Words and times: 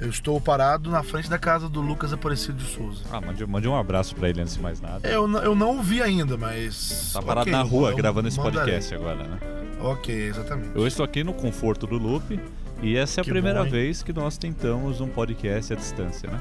Eu 0.00 0.08
estou 0.10 0.40
parado 0.40 0.90
na 0.90 1.02
frente 1.02 1.28
da 1.28 1.38
casa 1.38 1.68
do 1.68 1.80
Lucas 1.80 2.12
Aparecido 2.12 2.58
de 2.58 2.70
Souza. 2.70 3.02
Ah, 3.10 3.20
mande, 3.20 3.44
mande 3.46 3.66
um 3.66 3.76
abraço 3.76 4.14
pra 4.14 4.28
ele 4.28 4.40
antes 4.40 4.54
de 4.54 4.62
mais 4.62 4.80
nada. 4.80 5.08
Eu, 5.08 5.28
eu 5.38 5.54
não 5.56 5.78
o 5.78 5.82
vi 5.82 6.00
ainda, 6.00 6.36
mas. 6.36 7.10
Tá 7.12 7.20
parado 7.20 7.48
ok, 7.48 7.52
na 7.52 7.62
rua 7.62 7.90
eu 7.90 7.96
gravando 7.96 8.28
esse 8.28 8.40
podcast 8.40 8.94
agora, 8.94 9.24
né? 9.24 9.38
Ok, 9.80 10.14
exatamente. 10.28 10.70
Eu 10.74 10.86
estou 10.86 11.04
aqui 11.04 11.24
no 11.24 11.32
conforto 11.32 11.84
do 11.86 11.98
Loop 11.98 12.38
e 12.80 12.96
essa 12.96 13.20
é 13.20 13.22
a 13.22 13.24
Que 13.24 13.30
primeira 13.30 13.64
bom, 13.64 13.70
vez 13.70 14.02
que 14.02 14.12
nós 14.12 14.38
tentamos 14.38 15.00
um 15.00 15.08
podcast 15.08 15.72
à 15.72 15.76
distância, 15.76 16.30
né? 16.30 16.38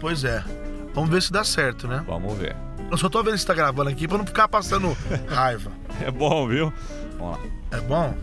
Pois 0.00 0.24
é. 0.24 0.42
Vamos 0.92 1.08
ver 1.08 1.22
se 1.22 1.32
dá 1.32 1.44
certo, 1.44 1.86
né? 1.86 2.02
Vamos 2.06 2.36
ver. 2.36 2.56
Eu 2.90 2.98
só 2.98 3.08
tô 3.08 3.22
vendo 3.22 3.38
se 3.38 3.46
tá 3.46 3.54
gravando 3.54 3.90
aqui 3.90 4.08
pra 4.08 4.18
não 4.18 4.26
ficar 4.26 4.48
passando 4.48 4.96
raiva. 5.30 5.70
É 6.00 6.10
bom, 6.10 6.48
viu? 6.48 6.72
Vamos 7.16 7.38
lá. 7.38 7.44
É 7.70 7.80
bom? 7.80 8.14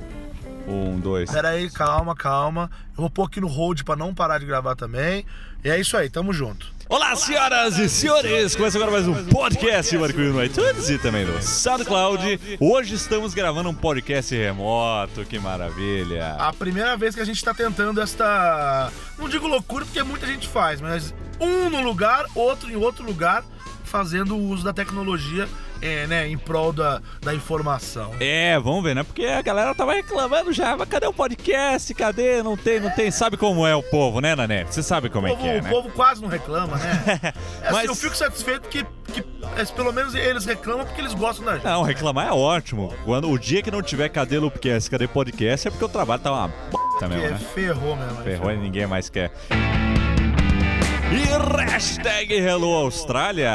Um, 0.67 0.99
dois. 0.99 1.31
Pera 1.31 1.49
aí, 1.49 1.69
calma, 1.69 2.15
calma. 2.15 2.69
Eu 2.91 3.01
vou 3.01 3.09
pôr 3.09 3.23
aqui 3.23 3.41
no 3.41 3.47
hold 3.47 3.83
pra 3.83 3.95
não 3.95 4.13
parar 4.13 4.39
de 4.39 4.45
gravar 4.45 4.75
também. 4.75 5.25
E 5.63 5.69
é 5.69 5.79
isso 5.79 5.97
aí, 5.97 6.09
tamo 6.09 6.31
junto. 6.33 6.67
Olá, 6.87 7.15
senhoras 7.15 7.77
e 7.77 7.87
senhores! 7.87 8.55
Começa 8.55 8.75
agora 8.75 8.91
mais 8.91 9.07
um 9.07 9.25
podcast 9.25 9.95
Marcoinho 9.95 10.33
no 10.33 10.43
iTunes 10.43 10.89
e 10.89 10.97
também 10.97 11.23
no 11.23 11.39
SoundCloud. 11.39 12.57
Hoje 12.59 12.95
estamos 12.95 13.35
gravando 13.35 13.69
um 13.69 13.75
podcast 13.75 14.35
remoto, 14.35 15.23
que 15.23 15.37
maravilha! 15.37 16.33
A 16.39 16.51
primeira 16.51 16.97
vez 16.97 17.13
que 17.13 17.21
a 17.21 17.25
gente 17.25 17.43
tá 17.45 17.53
tentando 17.53 18.01
esta. 18.01 18.91
Não 19.19 19.29
digo 19.29 19.45
loucura, 19.45 19.85
porque 19.85 20.01
muita 20.01 20.25
gente 20.25 20.47
faz, 20.47 20.81
mas 20.81 21.13
um 21.39 21.69
no 21.69 21.79
lugar, 21.81 22.25
outro 22.33 22.71
em 22.71 22.75
outro 22.75 23.05
lugar, 23.05 23.43
fazendo 23.83 24.35
o 24.35 24.49
uso 24.49 24.63
da 24.63 24.73
tecnologia 24.73 25.47
é, 25.81 26.05
né, 26.07 26.27
em 26.27 26.37
prol 26.37 26.73
da, 26.73 27.01
da 27.21 27.33
informação. 27.33 28.11
É, 28.19 28.59
vamos 28.59 28.83
ver, 28.83 28.95
né? 28.95 29.03
Porque 29.03 29.25
a 29.25 29.41
galera 29.41 29.73
tava 29.73 29.93
reclamando 29.93 30.51
já, 30.51 30.75
mas 30.75 30.87
cadê 30.89 31.07
o 31.07 31.13
podcast? 31.13 31.93
Cadê? 31.93 32.43
Não 32.43 32.57
tem, 32.57 32.79
não 32.79 32.89
tem. 32.89 33.09
Sabe 33.11 33.37
como 33.37 33.65
é 33.65 33.75
o 33.75 33.83
povo, 33.83 34.19
né, 34.19 34.35
Nanete? 34.35 34.73
Você 34.73 34.83
sabe 34.83 35.09
como 35.09 35.27
é 35.27 35.31
povo, 35.31 35.41
que 35.41 35.47
é, 35.49 35.59
o 35.59 35.63
né? 35.63 35.69
povo 35.69 35.89
quase 35.91 36.21
não 36.21 36.29
reclama, 36.29 36.77
né? 36.77 36.89
É 37.61 37.67
assim, 37.67 37.75
Mas- 37.75 37.85
Eu 37.85 37.95
fico 37.95 38.15
satisfeito 38.15 38.67
que, 38.69 38.83
que 39.13 39.23
é, 39.57 39.65
pelo 39.65 39.91
menos 39.91 40.13
eles 40.15 40.45
reclamam 40.45 40.85
porque 40.85 41.01
eles 41.01 41.13
gostam 41.13 41.45
da 41.45 41.53
gente. 41.55 41.63
Não, 41.65 41.81
reclamar 41.81 42.27
é 42.27 42.31
ótimo. 42.31 42.93
Quando 43.05 43.29
o 43.29 43.37
dia 43.39 43.61
que 43.61 43.71
não 43.71 43.81
tiver 43.81 44.09
cadê 44.09 44.37
Loopcast, 44.37 44.89
cadê 44.89 45.07
podcast, 45.07 45.67
é 45.67 45.71
porque 45.71 45.85
o 45.85 45.89
trabalho 45.89 46.21
tá 46.21 46.31
uma 46.31 46.47
b 46.47 46.53
mesmo, 46.53 46.99
Porque 46.99 47.27
né? 47.29 47.39
ferrou 47.53 47.95
mesmo. 47.95 48.23
Ferrou 48.23 48.51
e 48.51 48.57
ninguém 48.57 48.85
mais 48.87 49.09
quer. 49.09 49.31
E 51.11 51.61
hashtag 51.71 52.33
Hello 52.33 52.73
Austrália. 52.73 53.49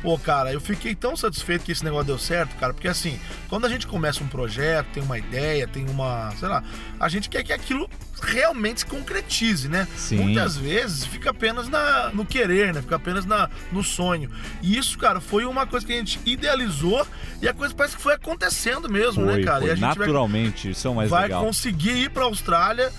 Pô, 0.00 0.18
cara, 0.18 0.52
eu 0.52 0.60
fiquei 0.60 0.94
tão 0.94 1.16
satisfeito 1.16 1.64
que 1.64 1.70
esse 1.70 1.84
negócio 1.84 2.06
deu 2.06 2.18
certo, 2.18 2.56
cara, 2.56 2.72
porque 2.74 2.88
assim, 2.88 3.20
quando 3.48 3.66
a 3.66 3.68
gente 3.68 3.86
começa 3.86 4.22
um 4.24 4.26
projeto, 4.26 4.86
tem 4.94 5.02
uma 5.02 5.16
ideia, 5.16 5.68
tem 5.68 5.88
uma, 5.88 6.32
sei 6.40 6.48
lá, 6.48 6.64
a 6.98 7.08
gente 7.08 7.28
quer 7.28 7.44
que 7.44 7.52
aquilo 7.52 7.88
realmente 8.20 8.80
se 8.80 8.86
concretize, 8.86 9.68
né? 9.68 9.86
Sim. 9.96 10.16
Muitas 10.18 10.56
vezes 10.56 11.04
fica 11.04 11.30
apenas 11.30 11.68
na, 11.68 12.10
no 12.12 12.24
querer, 12.24 12.74
né? 12.74 12.82
Fica 12.82 12.96
apenas 12.96 13.24
na, 13.24 13.48
no 13.70 13.84
sonho. 13.84 14.28
E 14.60 14.76
isso, 14.76 14.98
cara, 14.98 15.20
foi 15.20 15.44
uma 15.44 15.66
coisa 15.66 15.86
que 15.86 15.92
a 15.92 15.96
gente 15.96 16.18
idealizou 16.26 17.06
e 17.40 17.48
a 17.48 17.54
coisa 17.54 17.72
parece 17.74 17.94
que 17.96 18.02
foi 18.02 18.14
acontecendo 18.14 18.88
mesmo, 18.90 19.24
Foi, 19.24 19.36
né, 19.38 19.44
cara? 19.44 19.60
foi. 19.60 19.68
e 19.68 19.70
a 19.72 19.74
gente 19.76 19.82
vai- 19.82 19.94
naturalmente, 19.98 20.70
isso 20.70 20.88
é 20.88 20.90
o 20.90 20.94
mais 20.96 21.10
vai, 21.10 21.22
legal. 21.24 21.44
conseguir 21.44 21.96
ir 21.96 22.10
pra 22.10 22.24
Austrália 22.24 22.90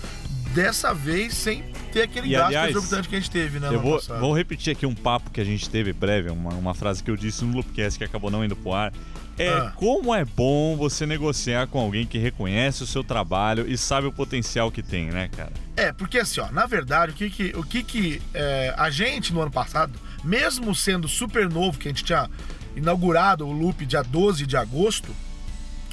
dessa 0.54 0.94
vez 0.94 1.34
sem 1.34 1.62
ter 1.92 2.02
aquele 2.02 2.28
E, 2.28 2.30
gasto 2.32 2.46
aliás, 2.46 2.70
exorbitante 2.70 3.08
que 3.08 3.16
a 3.16 3.18
gente 3.18 3.30
teve, 3.30 3.58
né? 3.58 3.68
Eu 3.72 3.80
vou, 3.80 4.00
vou 4.20 4.32
repetir 4.32 4.72
aqui 4.72 4.86
um 4.86 4.94
papo 4.94 5.30
que 5.30 5.40
a 5.40 5.44
gente 5.44 5.68
teve 5.68 5.92
breve, 5.92 6.30
uma, 6.30 6.54
uma 6.54 6.74
frase 6.74 7.02
que 7.02 7.10
eu 7.10 7.16
disse 7.16 7.44
no 7.44 7.54
Loopcast 7.54 7.98
que 7.98 8.04
acabou 8.04 8.30
não 8.30 8.44
indo 8.44 8.54
pro 8.56 8.72
ar. 8.72 8.92
É 9.36 9.48
Ah. 9.48 9.72
como 9.74 10.14
é 10.14 10.24
bom 10.24 10.76
você 10.76 11.04
negociar 11.04 11.66
com 11.66 11.80
alguém 11.80 12.06
que 12.06 12.18
reconhece 12.18 12.84
o 12.84 12.86
seu 12.86 13.02
trabalho 13.02 13.68
e 13.68 13.76
sabe 13.76 14.06
o 14.06 14.12
potencial 14.12 14.70
que 14.70 14.80
tem, 14.80 15.06
né, 15.06 15.28
cara? 15.36 15.52
É, 15.76 15.92
porque 15.92 16.18
assim, 16.18 16.40
ó, 16.40 16.50
na 16.52 16.66
verdade, 16.66 17.10
o 17.10 17.14
que 17.16 17.28
que, 17.28 17.52
o 17.56 17.64
que, 17.64 17.82
que 17.82 18.22
é, 18.32 18.72
a 18.76 18.90
gente 18.90 19.34
no 19.34 19.40
ano 19.42 19.50
passado, 19.50 19.92
mesmo 20.22 20.72
sendo 20.72 21.08
super 21.08 21.48
novo, 21.50 21.78
que 21.78 21.88
a 21.88 21.90
gente 21.90 22.04
tinha 22.04 22.30
inaugurado 22.76 23.44
o 23.46 23.52
loop 23.52 23.84
dia 23.84 24.02
12 24.02 24.46
de 24.46 24.56
agosto, 24.56 25.10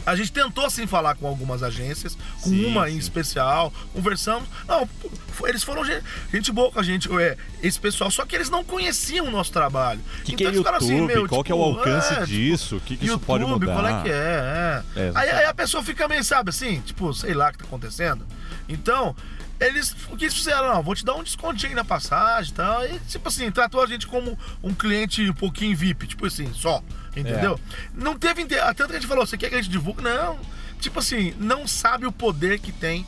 a 0.06 0.16
gente 0.16 0.32
tentou 0.32 0.66
assim 0.66 0.88
falar 0.88 1.16
com 1.16 1.28
algumas 1.28 1.64
agências, 1.64 2.18
com 2.42 2.50
Sim, 2.50 2.66
uma 2.66 2.90
em 2.90 2.94
sim. 2.94 3.00
especial, 3.00 3.72
conversamos. 3.94 4.48
Não, 4.68 4.88
foi- 5.34 5.50
eles 5.50 5.64
foram 5.64 5.84
gente, 5.86 6.04
gente 6.34 6.52
boa 6.52 6.72
com 6.72 6.80
a 6.80 6.84
gente, 6.84 7.10
é, 7.20 7.38
esse 7.62 7.80
pessoal, 7.80 8.10
só 8.12 8.26
que 8.26 8.36
eles 8.36 8.50
não 8.50 8.64
conheciam 8.64 9.28
o 9.28 9.32
nosso 9.32 9.52
trabalho. 9.52 10.00
Que, 10.24 10.36
que 10.36 10.44
é 10.44 10.48
eles 10.48 10.58
ficaram 10.60 10.80
YouTube? 10.80 11.04
assim, 11.06 11.06
meu, 11.20 11.28
qual 11.28 11.44
que 11.44 11.52
é 11.52 11.56
o 11.56 11.58
tipo, 11.58 11.80
alcance 11.80 12.14
é, 12.14 12.16
tipo, 12.16 12.28
disso? 12.28 12.76
O 12.78 12.80
que, 12.80 12.98
que 12.98 13.06
isso 13.06 13.14
YouTube, 13.14 13.26
pode 13.28 13.46
mudar? 13.46 13.74
qual 13.74 13.88
é 13.88 14.04
que 14.04 14.10
é? 14.10 14.14
é. 14.96 15.02
É, 15.02 15.12
aí, 15.16 15.30
aí 15.30 15.46
a 15.46 15.54
pessoa 15.54 15.84
fica 15.84 16.08
meio, 16.08 16.24
sabe 16.24 16.50
assim, 16.50 16.82
tipo, 16.82 17.14
sei 17.14 17.34
lá 17.34 17.50
o 17.50 17.52
que 17.52 17.60
tá 17.60 17.66
acontecendo. 17.66 18.26
Então, 18.68 19.16
eles, 19.68 19.96
o 20.10 20.18
que 20.18 20.26
eles 20.26 20.34
fizeram? 20.36 20.74
Não, 20.74 20.84
vou 20.84 20.96
te 20.96 21.06
dar 21.06 21.16
um 21.16 21.24
descontinho 21.24 21.76
na 21.76 21.84
passagem 21.86 22.52
e 22.52 22.56
tal. 22.56 22.86
E, 22.86 23.00
tipo 23.08 23.28
assim, 23.30 23.50
tratou 23.52 23.82
a 23.82 23.88
gente 23.88 24.08
como 24.08 24.38
um 24.64 24.74
cliente 24.74 25.30
um 25.30 25.34
pouquinho 25.34 25.76
VIP, 25.78 26.08
tipo 26.08 26.26
assim, 26.26 26.52
só. 26.54 26.84
Entendeu? 27.16 27.60
Não 27.94 28.18
teve. 28.18 28.42
inte- 28.42 28.56
Tanto 28.56 28.88
que 28.88 28.92
a 28.96 29.00
gente 29.00 29.08
falou, 29.08 29.26
você 29.26 29.38
quer 29.38 29.50
que 29.50 29.56
a 29.56 29.62
gente 29.62 29.70
divulgue? 29.72 30.02
Não. 30.02 30.40
Tipo 30.80 31.00
assim, 31.00 31.34
não 31.38 31.68
sabe 31.68 32.06
o 32.06 32.12
poder 32.12 32.60
que 32.60 32.72
tem 32.72 33.06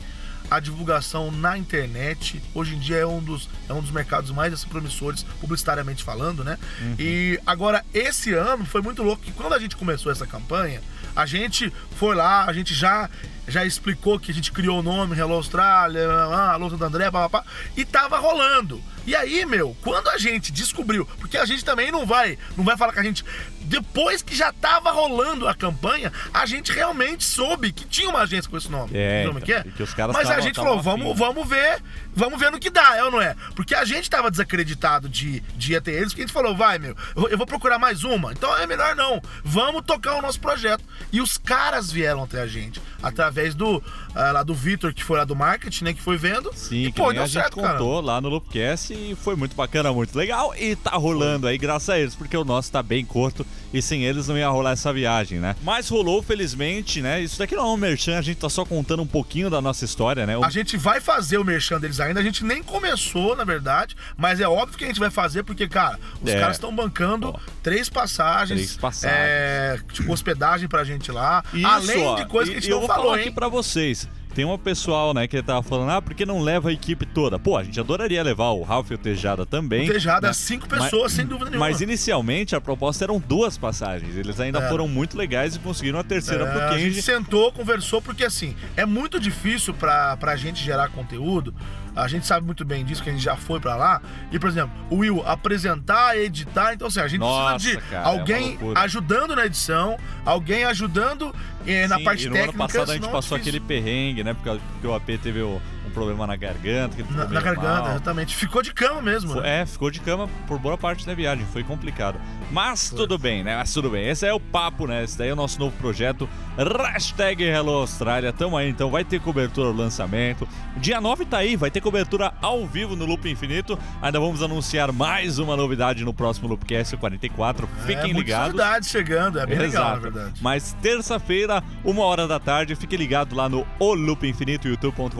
a 0.50 0.60
divulgação 0.60 1.30
na 1.32 1.56
internet. 1.56 2.40
Hoje 2.54 2.74
em 2.74 2.78
dia 2.78 2.98
é 2.98 3.06
um 3.06 3.18
dos, 3.20 3.48
é 3.68 3.72
um 3.72 3.80
dos 3.80 3.90
mercados 3.90 4.30
mais 4.30 4.52
assim, 4.52 4.68
promissores, 4.68 5.22
publicitariamente 5.40 6.04
falando, 6.04 6.44
né? 6.44 6.58
E 6.98 7.40
agora, 7.46 7.82
esse 7.94 8.32
ano 8.34 8.64
foi 8.66 8.82
muito 8.82 9.02
louco 9.02 9.22
que 9.22 9.32
quando 9.32 9.54
a 9.54 9.58
gente 9.58 9.74
começou 9.74 10.12
essa 10.12 10.26
campanha, 10.26 10.82
a 11.16 11.24
gente 11.26 11.72
foi 11.96 12.14
lá, 12.14 12.44
a 12.44 12.52
gente 12.52 12.74
já, 12.74 13.08
já 13.46 13.64
explicou 13.64 14.18
que 14.18 14.30
a 14.30 14.34
gente 14.34 14.52
criou 14.52 14.80
o 14.80 14.82
nome 14.82 15.16
Hello 15.18 15.34
Austrália, 15.34 16.08
ah, 16.08 16.52
Alô 16.52 16.70
Santo 16.70 16.84
André, 16.84 17.10
papapá, 17.10 17.44
e 17.76 17.84
tava 17.84 18.18
rolando. 18.18 18.82
E 19.06 19.14
aí, 19.14 19.44
meu, 19.44 19.76
quando 19.82 20.08
a 20.08 20.16
gente 20.16 20.50
descobriu, 20.50 21.06
porque 21.18 21.36
a 21.36 21.44
gente 21.44 21.64
também 21.64 21.92
não 21.92 22.06
vai, 22.06 22.38
não 22.56 22.64
vai 22.64 22.76
falar 22.76 22.92
que 22.92 23.00
a 23.00 23.02
gente 23.02 23.24
depois 23.64 24.22
que 24.22 24.34
já 24.34 24.52
tava 24.52 24.90
rolando 24.90 25.48
a 25.48 25.54
campanha, 25.54 26.12
a 26.32 26.46
gente 26.46 26.70
realmente 26.72 27.24
soube 27.24 27.72
que 27.72 27.84
tinha 27.86 28.08
uma 28.08 28.20
agência 28.20 28.50
com 28.50 28.56
esse 28.56 28.70
nome. 28.70 28.90
É, 28.94 29.24
então, 29.24 29.40
que 29.40 29.52
é? 29.52 29.64
e 29.66 29.70
que 29.70 29.82
os 29.82 29.94
caras 29.94 30.14
Mas 30.14 30.30
a 30.30 30.40
gente 30.40 30.56
falou, 30.56 30.80
vamos, 30.80 31.06
afim. 31.06 31.18
vamos 31.18 31.48
ver, 31.48 31.82
vamos 32.14 32.38
ver 32.38 32.50
no 32.50 32.58
que 32.58 32.70
dá, 32.70 32.96
é 32.96 33.04
ou 33.04 33.10
não 33.10 33.20
é? 33.20 33.34
Porque 33.54 33.74
a 33.74 33.84
gente 33.84 34.08
tava 34.08 34.30
desacreditado 34.30 35.08
de, 35.08 35.40
de 35.56 35.72
ir 35.72 35.76
até 35.76 35.92
eles, 35.92 36.08
porque 36.08 36.22
a 36.22 36.26
gente 36.26 36.34
falou, 36.34 36.54
vai, 36.54 36.78
meu, 36.78 36.94
eu, 37.16 37.28
eu 37.30 37.38
vou 37.38 37.46
procurar 37.46 37.78
mais 37.78 38.04
uma. 38.04 38.32
Então 38.32 38.56
é 38.58 38.66
melhor 38.66 38.94
não. 38.94 39.20
Vamos 39.42 39.82
tocar 39.84 40.16
o 40.16 40.22
nosso 40.22 40.40
projeto. 40.40 40.84
E 41.10 41.20
os 41.20 41.38
caras 41.38 41.90
vieram 41.90 42.22
até 42.22 42.40
a 42.40 42.46
gente, 42.46 42.80
através 43.02 43.33
do 43.54 43.82
ah, 44.14 44.32
lá 44.32 44.42
do 44.42 44.54
Vitor, 44.54 44.92
que 44.94 45.02
foi 45.02 45.18
lá 45.18 45.24
do 45.24 45.34
marketing, 45.34 45.84
né? 45.84 45.92
Que 45.92 46.00
foi 46.02 46.16
vendo. 46.16 46.50
Sim, 46.54 46.84
e, 46.86 46.92
que 46.92 47.00
pô, 47.00 47.12
deu 47.12 47.22
a 47.22 47.26
gente 47.26 47.34
certo, 47.34 47.56
cara. 47.60 47.72
contou 47.78 48.00
lá 48.00 48.20
no 48.20 48.28
Loopcast 48.28 48.92
e 48.94 49.16
foi 49.16 49.34
muito 49.36 49.56
bacana, 49.56 49.92
muito 49.92 50.16
legal. 50.16 50.54
E 50.56 50.76
tá 50.76 50.90
rolando 50.92 51.46
aí 51.46 51.58
graças 51.58 51.88
a 51.90 51.98
eles, 51.98 52.14
porque 52.14 52.36
o 52.36 52.44
nosso 52.44 52.70
tá 52.70 52.82
bem 52.82 53.04
curto 53.04 53.44
e 53.72 53.82
sem 53.82 54.04
eles 54.04 54.28
não 54.28 54.38
ia 54.38 54.48
rolar 54.48 54.70
essa 54.72 54.92
viagem, 54.92 55.38
né? 55.40 55.56
Mas 55.62 55.88
rolou, 55.88 56.22
felizmente, 56.22 57.00
né? 57.02 57.20
Isso 57.20 57.38
daqui 57.38 57.56
não 57.56 57.64
é 57.64 57.68
um 57.72 57.76
merchan, 57.76 58.18
a 58.18 58.22
gente 58.22 58.36
tá 58.38 58.48
só 58.48 58.64
contando 58.64 59.02
um 59.02 59.06
pouquinho 59.06 59.50
da 59.50 59.60
nossa 59.60 59.84
história, 59.84 60.24
né? 60.26 60.36
O- 60.38 60.44
A 60.44 60.50
gente 60.50 60.76
vai 60.76 61.00
fazer 61.00 61.38
o 61.38 61.44
merchan 61.44 61.80
deles 61.80 61.98
ainda, 62.00 62.20
a 62.20 62.22
gente 62.22 62.44
nem 62.44 62.62
começou, 62.62 63.34
na 63.34 63.44
verdade, 63.44 63.96
mas 64.16 64.40
é 64.40 64.46
óbvio 64.48 64.78
que 64.78 64.84
a 64.84 64.86
gente 64.88 65.00
vai 65.00 65.10
fazer, 65.10 65.42
porque, 65.42 65.66
cara, 65.66 65.98
os 66.22 66.30
É. 66.30 66.38
caras 66.38 66.56
estão 66.56 66.74
bancando 66.74 67.30
Ó. 67.30 67.38
três 67.62 67.88
passagens. 67.88 68.58
Três 68.60 68.76
passagens. 68.76 69.18
É, 69.18 69.78
tipo, 69.92 70.12
hospedagem 70.12 70.68
pra 70.68 70.84
gente 70.84 71.10
lá. 71.10 71.42
Isso, 71.52 71.66
além 71.66 72.14
de 72.16 72.26
coisa 72.26 72.50
que 72.52 72.58
a 72.58 72.60
gente 72.60 72.70
não 72.70 72.86
falou, 72.86 73.18
hein? 73.18 73.23
Aqui 73.24 73.34
pra 73.34 73.48
vocês. 73.48 74.08
Tem 74.34 74.44
um 74.44 74.58
pessoal, 74.58 75.14
né, 75.14 75.28
que 75.28 75.40
tava 75.40 75.62
falando, 75.62 75.90
ah, 75.92 76.02
por 76.02 76.12
que 76.12 76.26
não 76.26 76.40
leva 76.40 76.68
a 76.68 76.72
equipe 76.72 77.06
toda? 77.06 77.38
Pô, 77.38 77.56
a 77.56 77.62
gente 77.62 77.78
adoraria 77.78 78.20
levar 78.20 78.50
o 78.50 78.62
Ralph 78.62 78.90
e 78.90 78.94
o 78.94 78.98
Tejada 78.98 79.46
também. 79.46 79.86
Tejada, 79.86 80.26
né? 80.26 80.32
cinco 80.32 80.66
Mas- 80.68 80.82
pessoas, 80.84 81.12
sem 81.12 81.24
dúvida 81.24 81.50
nenhuma. 81.50 81.68
Mas 81.68 81.80
inicialmente 81.80 82.56
a 82.56 82.60
proposta 82.60 83.04
eram 83.04 83.20
duas 83.20 83.56
passagens. 83.56 84.16
Eles 84.16 84.40
ainda 84.40 84.58
Era. 84.58 84.68
foram 84.68 84.88
muito 84.88 85.16
legais 85.16 85.54
e 85.54 85.60
conseguiram 85.60 86.00
a 86.00 86.02
terceira 86.04 86.46
É, 86.46 86.50
pro 86.50 86.60
a 86.62 86.72
gente 86.78 86.86
Kenji. 86.86 87.02
sentou, 87.02 87.52
conversou, 87.52 88.02
porque 88.02 88.24
assim, 88.24 88.56
é 88.76 88.84
muito 88.84 89.20
difícil 89.20 89.72
pra, 89.72 90.16
pra 90.16 90.34
gente 90.34 90.60
gerar 90.64 90.88
conteúdo. 90.88 91.54
A 91.96 92.08
gente 92.08 92.26
sabe 92.26 92.44
muito 92.44 92.64
bem 92.64 92.84
disso, 92.84 93.02
que 93.02 93.08
a 93.08 93.12
gente 93.12 93.22
já 93.22 93.36
foi 93.36 93.60
pra 93.60 93.76
lá. 93.76 94.02
E, 94.32 94.38
por 94.38 94.48
exemplo, 94.48 94.72
o 94.90 94.96
Will 94.96 95.22
apresentar, 95.26 96.16
editar. 96.16 96.74
Então, 96.74 96.88
assim, 96.88 97.00
a 97.00 97.06
gente 97.08 97.20
Nossa, 97.20 97.54
precisa 97.54 97.80
de 97.80 97.86
cara, 97.88 98.02
é 98.02 98.06
alguém 98.08 98.48
loucura. 98.50 98.80
ajudando 98.80 99.36
na 99.36 99.46
edição, 99.46 99.96
alguém 100.24 100.64
ajudando 100.64 101.34
eh, 101.66 101.86
na 101.86 101.98
Sim, 101.98 102.04
parte 102.04 102.24
e 102.24 102.28
no 102.28 102.32
técnica. 102.32 102.50
ano 102.50 102.58
passado 102.58 102.90
a 102.90 102.94
gente 102.94 103.06
é 103.08 103.10
passou 103.12 103.38
difícil. 103.38 103.60
aquele 103.60 103.60
perrengue, 103.60 104.24
né? 104.24 104.34
Porque, 104.34 104.60
porque 104.72 104.86
o 104.86 104.94
AP 104.94 105.18
teve 105.18 105.40
o- 105.40 105.60
problema 105.94 106.26
na 106.26 106.36
garganta. 106.36 106.96
Na, 107.10 107.24
na 107.26 107.40
garganta, 107.40 107.80
mal. 107.82 107.90
exatamente. 107.92 108.34
Ficou 108.34 108.60
de 108.60 108.74
cama 108.74 109.00
mesmo. 109.00 109.32
Foi- 109.32 109.42
né? 109.42 109.62
É, 109.62 109.66
ficou 109.66 109.90
de 109.90 110.00
cama 110.00 110.28
por 110.46 110.58
boa 110.58 110.76
parte 110.76 111.06
da 111.06 111.14
viagem, 111.14 111.46
foi 111.52 111.62
complicado. 111.62 112.20
Mas 112.50 112.90
tudo 112.90 113.16
bem, 113.16 113.42
né? 113.42 113.56
Mas 113.56 113.72
tudo 113.72 113.88
bem. 113.90 114.08
Esse 114.08 114.26
é 114.26 114.34
o 114.34 114.40
papo, 114.40 114.86
né? 114.86 115.04
Esse 115.04 115.16
daí 115.16 115.28
é 115.28 115.32
o 115.32 115.36
nosso 115.36 115.58
novo 115.58 115.74
projeto. 115.78 116.28
Hashtag 116.56 117.42
Hello 117.44 117.72
Austrália. 117.72 118.32
Tamo 118.32 118.56
aí, 118.56 118.68
então 118.68 118.90
vai 118.90 119.04
ter 119.04 119.20
cobertura 119.20 119.68
no 119.68 119.76
lançamento. 119.76 120.46
Dia 120.76 121.00
9 121.00 121.24
tá 121.24 121.38
aí, 121.38 121.56
vai 121.56 121.70
ter 121.70 121.80
cobertura 121.80 122.34
ao 122.42 122.66
vivo 122.66 122.96
no 122.96 123.04
Loop 123.06 123.28
Infinito. 123.30 123.78
Ainda 124.02 124.18
vamos 124.18 124.42
anunciar 124.42 124.92
mais 124.92 125.38
uma 125.38 125.56
novidade 125.56 126.04
no 126.04 126.12
próximo 126.12 126.48
Loopcast 126.48 126.96
44. 126.96 127.68
Fiquem 127.86 128.10
é, 128.10 128.14
ligados. 128.14 128.54
novidades 128.54 128.88
chegando, 128.90 129.38
é 129.38 129.46
bem 129.46 129.58
legal, 129.58 129.90
na 129.90 129.96
verdade. 129.96 130.40
Mas 130.40 130.76
terça-feira, 130.82 131.62
uma 131.84 132.02
hora 132.04 132.26
da 132.26 132.40
tarde, 132.40 132.74
fique 132.74 132.96
ligado 132.96 133.34
lá 133.34 133.48
no 133.48 133.66
O 133.78 133.94
Loop 133.94 134.26
Infinito, 134.26 134.68
youtube.com.br 134.68 135.18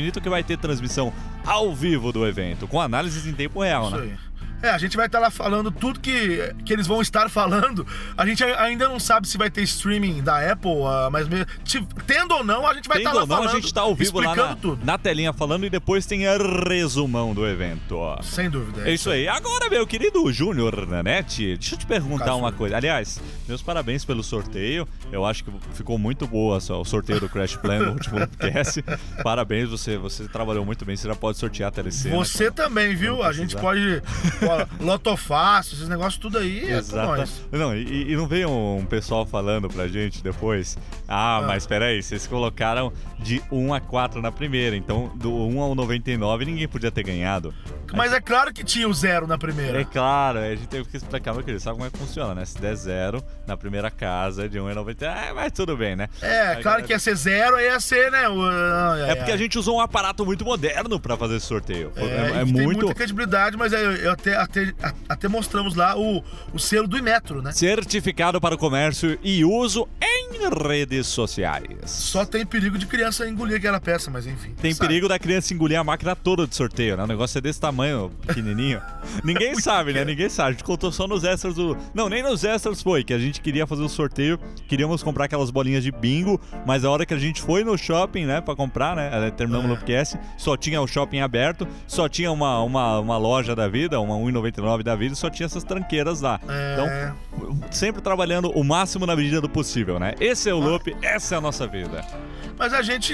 Infinito. 0.00 0.20
Que 0.20 0.28
vai 0.28 0.42
ter 0.42 0.56
transmissão 0.58 1.12
ao 1.44 1.74
vivo 1.74 2.12
do 2.12 2.26
evento, 2.26 2.66
com 2.66 2.80
análises 2.80 3.26
em 3.26 3.32
tempo 3.32 3.62
real, 3.62 3.88
Isso 3.88 3.96
né? 3.96 4.02
aí. 4.02 4.29
É, 4.62 4.70
a 4.70 4.78
gente 4.78 4.96
vai 4.96 5.06
estar 5.06 5.18
lá 5.18 5.30
falando 5.30 5.70
tudo 5.70 6.00
que, 6.00 6.54
que 6.64 6.72
eles 6.72 6.86
vão 6.86 7.00
estar 7.00 7.28
falando. 7.30 7.86
A 8.16 8.26
gente 8.26 8.42
ainda 8.44 8.88
não 8.88 8.98
sabe 9.00 9.26
se 9.28 9.38
vai 9.38 9.50
ter 9.50 9.62
streaming 9.62 10.22
da 10.22 10.52
Apple, 10.52 10.82
ah, 10.86 11.08
mas 11.10 11.26
tendo 12.06 12.34
ou 12.34 12.44
não, 12.44 12.66
a 12.66 12.74
gente 12.74 12.88
vai 12.88 12.98
Tendo 12.98 13.08
estar 13.08 13.16
lá 13.16 13.22
ou 13.22 13.26
não, 13.26 13.36
falando. 13.36 13.56
a 13.56 13.60
gente 13.60 13.72
tá 13.72 13.80
ao 13.82 13.94
vivo 13.94 14.20
lá 14.20 14.34
na, 14.34 14.56
tudo. 14.56 14.84
na 14.84 14.98
telinha 14.98 15.32
falando 15.32 15.64
e 15.64 15.70
depois 15.70 16.06
tem 16.06 16.26
a 16.26 16.36
resumão 16.68 17.34
do 17.34 17.46
evento, 17.46 17.96
ó. 17.96 18.20
Sem 18.22 18.50
dúvida. 18.50 18.88
É 18.88 18.92
isso 18.92 19.10
aí. 19.10 19.28
Agora, 19.28 19.68
meu 19.70 19.86
querido 19.86 20.30
Júnior 20.32 20.86
Nanete, 20.86 21.56
deixa 21.56 21.74
eu 21.74 21.78
te 21.78 21.86
perguntar 21.86 22.34
uma 22.34 22.52
coisa. 22.52 22.76
Aliás, 22.76 23.20
meus 23.48 23.62
parabéns 23.62 24.04
pelo 24.04 24.22
sorteio. 24.22 24.86
Eu 25.10 25.24
acho 25.24 25.44
que 25.44 25.50
ficou 25.72 25.98
muito 25.98 26.26
boa 26.26 26.58
o 26.58 26.84
sorteio 26.84 27.20
do 27.20 27.28
Crash 27.28 27.56
Plan 27.56 27.80
no 27.80 27.92
último 27.92 28.18
podcast. 28.26 28.82
Parabéns, 29.22 29.68
você, 29.70 29.96
você 29.96 30.28
trabalhou 30.28 30.64
muito 30.64 30.84
bem. 30.84 30.96
Você 30.96 31.08
já 31.08 31.14
pode 31.14 31.38
sortear 31.38 31.68
a 31.68 31.72
telecena. 31.72 32.16
Você 32.16 32.50
também, 32.50 32.94
viu? 32.94 33.22
A 33.22 33.32
gente 33.32 33.56
pode. 33.56 34.02
Lotofácil, 34.80 35.74
esses 35.74 35.88
negócios 35.88 36.16
tudo 36.18 36.38
aí 36.38 36.64
é 36.64 36.68
com 36.72 36.78
Exato. 36.78 37.06
nós. 37.16 37.42
Não, 37.52 37.74
e, 37.76 38.12
e 38.12 38.16
não 38.16 38.26
veio 38.26 38.50
um 38.50 38.84
pessoal 38.84 39.24
falando 39.26 39.68
pra 39.68 39.88
gente 39.88 40.22
depois. 40.22 40.76
Ah, 41.08 41.38
Ah. 41.38 41.42
mas 41.42 41.66
peraí, 41.66 42.02
vocês 42.02 42.26
colocaram 42.26 42.92
de 43.18 43.42
1 43.50 43.74
a 43.74 43.80
4 43.80 44.20
na 44.22 44.32
primeira. 44.32 44.76
Então, 44.76 45.12
do 45.16 45.32
1 45.32 45.60
ao 45.60 45.74
99, 45.74 46.44
ninguém 46.44 46.66
podia 46.68 46.90
ter 46.90 47.02
ganhado. 47.02 47.54
Mas 47.92 48.12
é 48.12 48.20
claro 48.20 48.52
que 48.52 48.62
tinha 48.62 48.88
o 48.88 48.94
zero 48.94 49.26
na 49.26 49.36
primeira. 49.36 49.80
É 49.80 49.84
claro, 49.84 50.38
a 50.38 50.50
gente 50.54 50.68
teve 50.68 50.84
que 50.88 50.96
explicar, 50.96 51.32
meu 51.34 51.42
querido, 51.42 51.60
sabe 51.60 51.76
como 51.76 51.86
é 51.86 51.90
que 51.90 51.98
funciona, 51.98 52.34
né? 52.34 52.44
Se 52.44 52.56
der 52.60 52.74
zero 52.76 53.22
na 53.46 53.56
primeira 53.56 53.90
casa 53.90 54.48
de 54.48 54.58
1,90, 54.58 55.06
ah, 55.08 55.32
mas 55.34 55.52
tudo 55.52 55.76
bem, 55.76 55.96
né? 55.96 56.08
É, 56.22 56.40
Aí, 56.50 56.62
claro 56.62 56.84
que 56.84 56.92
ia 56.92 56.98
ser 57.00 57.16
zero, 57.16 57.56
aí 57.56 57.64
ia 57.66 57.80
ser, 57.80 58.10
né? 58.12 58.22
É 59.08 59.14
porque 59.16 59.32
a 59.32 59.36
gente 59.36 59.58
usou 59.58 59.76
um 59.76 59.80
aparato 59.80 60.24
muito 60.24 60.44
moderno 60.44 61.00
pra 61.00 61.16
fazer 61.16 61.36
esse 61.36 61.46
sorteio. 61.46 61.92
É, 61.96 62.04
É, 62.04 62.26
é 62.42 62.44
tem 62.44 62.52
muito 62.52 62.80
muita 62.80 62.94
credibilidade, 62.94 63.56
mas 63.56 63.72
é, 63.72 63.84
eu, 63.84 63.92
eu 63.96 64.12
até, 64.12 64.36
até, 64.42 64.72
até 65.08 65.28
mostramos 65.28 65.74
lá 65.74 65.98
o, 65.98 66.22
o 66.52 66.58
selo 66.58 66.88
do 66.88 66.96
Imetro, 66.96 67.42
né? 67.42 67.52
certificado 67.52 68.40
para 68.40 68.54
o 68.54 68.58
comércio 68.58 69.18
e 69.22 69.44
uso 69.44 69.88
redes 70.48 71.06
sociais. 71.06 71.90
Só 71.90 72.24
tem 72.24 72.44
perigo 72.46 72.78
de 72.78 72.86
criança 72.86 73.28
engolir 73.28 73.56
aquela 73.56 73.80
peça, 73.80 74.10
mas 74.10 74.26
enfim. 74.26 74.54
Tem 74.60 74.72
sabe. 74.72 74.88
perigo 74.88 75.08
da 75.08 75.18
criança 75.18 75.52
engolir 75.52 75.78
a 75.78 75.84
máquina 75.84 76.14
toda 76.16 76.46
de 76.46 76.54
sorteio, 76.54 76.96
né? 76.96 77.04
O 77.04 77.06
negócio 77.06 77.38
é 77.38 77.40
desse 77.40 77.60
tamanho, 77.60 78.10
pequenininho. 78.26 78.80
Ninguém 79.24 79.54
sabe, 79.60 79.92
né? 79.92 80.04
Ninguém 80.04 80.28
sabe. 80.28 80.48
A 80.50 80.52
gente 80.52 80.64
contou 80.64 80.90
só 80.92 81.06
nos 81.06 81.24
extras 81.24 81.54
do. 81.54 81.76
Não, 81.94 82.08
nem 82.08 82.22
nos 82.22 82.44
extras 82.44 82.82
foi, 82.82 83.04
que 83.04 83.12
a 83.12 83.18
gente 83.18 83.40
queria 83.40 83.66
fazer 83.66 83.82
o 83.82 83.88
sorteio, 83.88 84.38
queríamos 84.68 85.02
comprar 85.02 85.24
aquelas 85.26 85.50
bolinhas 85.50 85.82
de 85.84 85.90
bingo, 85.92 86.40
mas 86.66 86.84
a 86.84 86.90
hora 86.90 87.04
que 87.06 87.14
a 87.14 87.18
gente 87.18 87.40
foi 87.42 87.64
no 87.64 87.76
shopping, 87.76 88.26
né, 88.26 88.40
pra 88.40 88.54
comprar, 88.56 88.96
né? 88.96 89.10
eh, 89.26 89.30
Terminamos 89.30 89.66
É. 89.66 89.68
no 89.68 89.76
podcast, 89.76 90.18
só 90.36 90.56
tinha 90.56 90.80
o 90.80 90.86
shopping 90.86 91.20
aberto, 91.20 91.66
só 91.86 92.08
tinha 92.08 92.30
uma, 92.32 92.62
uma, 92.62 92.98
uma 93.00 93.16
loja 93.18 93.54
da 93.54 93.68
vida, 93.68 94.00
uma 94.00 94.14
1,99 94.14 94.82
da 94.82 94.94
vida, 94.96 95.14
e 95.14 95.16
só 95.16 95.28
tinha 95.30 95.46
essas 95.46 95.64
tranqueiras 95.64 96.20
lá. 96.20 96.40
É, 96.48 96.72
Então, 96.72 97.16
sempre 97.70 98.00
trabalhando 98.02 98.50
o 98.50 98.64
máximo 98.64 99.06
na 99.06 99.14
medida 99.16 99.40
do 99.40 99.48
possível, 99.48 99.98
né? 99.98 100.14
Esse 100.30 100.48
é 100.48 100.54
o 100.54 100.60
loop, 100.60 100.96
essa 101.02 101.34
é 101.34 101.38
a 101.38 101.40
nossa 101.40 101.66
vida. 101.66 102.04
Mas 102.56 102.72
a 102.72 102.82
gente, 102.82 103.12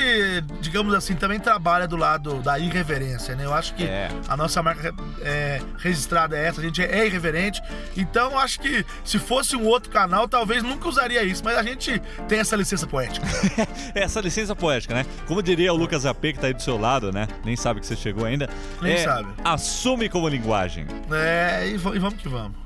digamos 0.60 0.92
assim, 0.92 1.14
também 1.14 1.38
trabalha 1.40 1.86
do 1.88 1.96
lado 1.96 2.42
da 2.42 2.58
irreverência, 2.58 3.34
né? 3.34 3.44
Eu 3.46 3.54
acho 3.54 3.74
que 3.74 3.84
É. 3.84 4.08
a 4.28 4.36
nossa 4.36 4.62
marca 4.62 4.92
é, 5.22 5.62
registrada 5.78 6.36
é 6.36 6.46
essa, 6.48 6.60
a 6.60 6.64
gente 6.64 6.82
é 6.82 7.06
irreverente. 7.06 7.62
Então, 7.96 8.32
eu 8.32 8.38
acho 8.38 8.60
que 8.60 8.84
se 9.02 9.18
fosse 9.18 9.56
um 9.56 9.64
outro 9.64 9.90
canal, 9.90 10.28
talvez 10.28 10.62
nunca 10.62 10.88
usaria 10.88 11.22
isso. 11.22 11.42
Mas 11.42 11.56
a 11.56 11.62
gente 11.62 12.02
tem 12.28 12.38
essa 12.40 12.54
licença 12.54 12.86
poética. 12.86 13.26
Essa 13.94 14.20
licença 14.20 14.54
poética, 14.54 14.92
né? 14.94 15.06
Como 15.26 15.42
diria 15.42 15.72
o 15.72 15.76
Lucas 15.76 16.04
AP, 16.04 16.20
que 16.20 16.38
tá 16.38 16.48
aí 16.48 16.52
do 16.52 16.60
seu 16.60 16.76
lado, 16.78 17.10
né? 17.12 17.26
Nem 17.44 17.56
sabe 17.56 17.80
que 17.80 17.86
você 17.86 17.96
chegou 17.96 18.26
ainda. 18.26 18.48
Nem 18.82 18.92
é, 18.92 19.04
sabe. 19.04 19.28
Assume 19.42 20.08
como 20.10 20.28
linguagem. 20.28 20.86
É, 21.10 21.66
e, 21.68 21.74
e 21.74 21.76
vamos 21.78 22.14
que 22.20 22.28
vamos. 22.28 22.65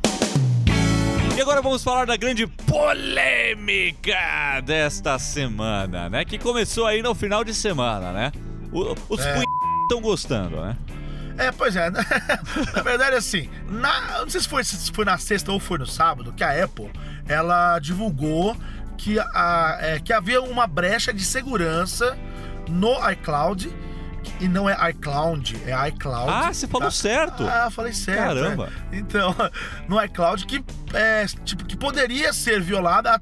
E 1.40 1.42
agora 1.42 1.62
vamos 1.62 1.82
falar 1.82 2.04
da 2.04 2.18
grande 2.18 2.46
polêmica 2.46 4.14
desta 4.62 5.18
semana, 5.18 6.10
né? 6.10 6.22
Que 6.22 6.38
começou 6.38 6.84
aí 6.84 7.00
no 7.00 7.14
final 7.14 7.42
de 7.42 7.54
semana, 7.54 8.12
né? 8.12 8.30
O- 8.70 8.94
os 9.08 9.24
É. 9.24 9.42
estão 9.84 10.02
gostando, 10.02 10.60
né? 10.60 10.76
É, 11.38 11.50
pois 11.50 11.74
é. 11.76 11.88
na 12.76 12.82
verdade, 12.82 13.16
assim, 13.16 13.48
na, 13.70 14.18
não 14.20 14.28
sei 14.28 14.42
se 14.42 14.48
foi, 14.50 14.62
se 14.64 14.92
foi 14.92 15.06
na 15.06 15.16
sexta 15.16 15.50
ou 15.50 15.58
foi 15.58 15.78
no 15.78 15.86
sábado, 15.86 16.30
que 16.34 16.44
a 16.44 16.62
Apple, 16.62 16.90
ela 17.26 17.78
divulgou 17.78 18.54
que, 18.98 19.18
a, 19.18 19.78
é, 19.80 19.98
que 19.98 20.12
havia 20.12 20.42
uma 20.42 20.66
brecha 20.66 21.10
de 21.10 21.24
segurança 21.24 22.18
no 22.68 22.92
iCloud, 23.12 23.74
e 24.40 24.48
não 24.48 24.68
é 24.68 24.90
iCloud, 24.90 25.56
é 25.66 25.88
iCloud. 25.88 26.30
Ah, 26.32 26.52
você 26.52 26.66
falou 26.66 26.88
tá? 26.88 26.90
certo. 26.92 27.46
Ah, 27.46 27.70
falei 27.70 27.92
certo. 27.92 28.20
Caramba. 28.34 28.68
é. 28.92 28.96
Então, 28.98 29.34
no 29.88 30.02
iCloud 30.02 30.46
que, 30.46 30.64
é, 30.94 31.26
tipo, 31.44 31.64
que 31.64 31.76
poderia 31.76 32.32
ser 32.32 32.60
violada 32.60 33.18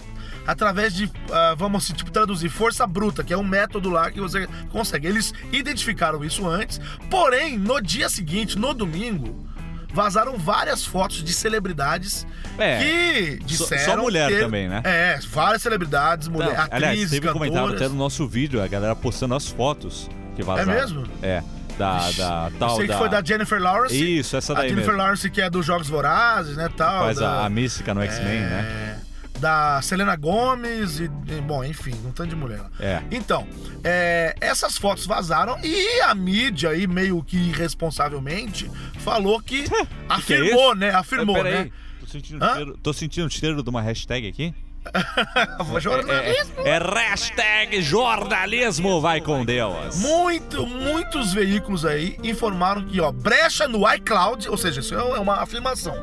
através 0.47 0.95
de, 0.95 1.11
ah, 1.33 1.55
vamos 1.57 1.85
assim, 1.85 1.93
tipo, 1.93 2.11
traduzir, 2.11 2.49
força 2.49 2.87
bruta, 2.87 3.23
que 3.23 3.33
é 3.33 3.37
um 3.37 3.45
método 3.45 3.91
lá 3.91 4.11
que 4.11 4.21
você 4.21 4.47
consegue. 4.71 5.07
Eles 5.07 5.33
identificaram 5.53 6.25
isso 6.25 6.47
antes, 6.49 6.81
porém, 7.11 7.59
no 7.59 7.81
dia 7.81 8.09
seguinte, 8.09 8.59
no 8.59 8.73
domingo, 8.73 9.47
vazaram 9.93 10.37
várias 10.39 10.85
fotos 10.85 11.25
de 11.25 11.33
celebridades 11.33 12.27
É. 12.59 12.79
que 12.79 13.39
Só- 13.57 13.65
disseram 13.65 13.95
só 13.97 14.03
mulher 14.03 14.29
ter- 14.31 14.41
também, 14.41 14.69
né? 14.69 14.81
É, 14.85 15.19
várias 15.31 15.63
celebridades, 15.63 16.29
mulher, 16.29 16.57
Não, 16.57 16.65
aliás, 16.71 16.85
atrizes, 16.93 17.11
teve 17.11 17.33
comentário 17.33 17.63
cantoras. 17.69 17.83
até 17.83 17.89
no 17.93 17.99
nosso 17.99 18.27
vídeo, 18.29 18.63
a 18.63 18.67
galera 18.69 18.95
postando 18.95 19.35
as 19.35 19.49
fotos 19.49 20.09
que 20.39 20.47
vazaram. 20.47 20.73
mesmo? 20.73 21.05
É. 21.23 21.43
Da, 21.79 22.11
da 22.11 22.49
Eu 22.53 22.59
tal 22.59 22.77
sei 22.77 22.87
da... 22.89 22.93
que 22.95 22.99
foi 22.99 23.09
da 23.09 23.23
Jennifer 23.23 23.61
Lawrence. 23.63 24.19
Isso, 24.19 24.37
essa 24.37 24.53
A 24.53 24.57
daí 24.57 24.69
Jennifer 24.71 24.89
mesmo. 24.91 25.03
Lawrence, 25.03 25.31
que 25.31 25.41
é 25.41 25.49
dos 25.49 25.65
Jogos 25.65 25.89
Vorazes, 25.89 26.57
né, 26.57 26.69
tal. 26.77 27.05
Faz 27.05 27.19
da- 27.19 27.43
a, 27.43 27.47
a 27.47 27.51
mística 27.51 27.95
no 27.95 28.03
X-Men, 28.03 28.41
né? 28.41 28.99
É, 29.05 29.39
Da 29.39 29.81
Selena 29.81 30.17
Gomes 30.17 30.99
e, 30.99 31.07
bom, 31.47 31.63
enfim, 31.63 31.95
um 32.05 32.11
tanto 32.11 32.31
de 32.31 32.35
mulher 32.35 32.59
lá. 32.59 32.71
É. 32.81 33.01
Então, 33.13 33.47
é, 33.85 34.35
essas 34.41 34.77
fotos 34.77 35.07
vazaram 35.07 35.57
e 35.63 36.01
a 36.01 36.13
mídia 36.17 36.71
aí, 36.71 36.89
meio 36.89 37.23
que 37.23 37.37
irresponsavelmente, 37.37 38.69
falou 38.99 39.41
que 39.41 39.65
afirmou, 40.09 40.75
né? 40.75 40.91
Afirmou, 40.91 41.45
né? 41.45 41.71
Tô 42.01 42.07
sentindo, 42.07 42.45
cheiro, 42.55 42.79
tô 42.83 42.93
sentindo 42.93 43.27
o 43.27 43.31
cheiro 43.31 43.63
de 43.63 43.71
uma 43.71 43.83
hashtag 43.83 44.27
aqui. 44.27 44.53
Jornalismo. 45.81 46.55
É, 46.65 46.71
é 46.71 46.79
hashtag 46.79 47.83
jornalismo 47.83 49.01
vai 49.01 49.21
com 49.21 49.45
Deus. 49.45 49.97
Muito, 49.97 50.67
muitos 50.67 51.33
veículos 51.33 51.85
aí 51.85 52.17
informaram 52.23 52.85
que, 52.85 53.01
ó, 53.01 53.11
brecha 53.13 53.69
no 53.69 53.91
iCloud, 53.95 54.49
ou 54.49 54.57
seja, 54.57 54.81
isso 54.81 54.95
é 54.95 55.19
uma 55.19 55.37
afirmação. 55.37 55.95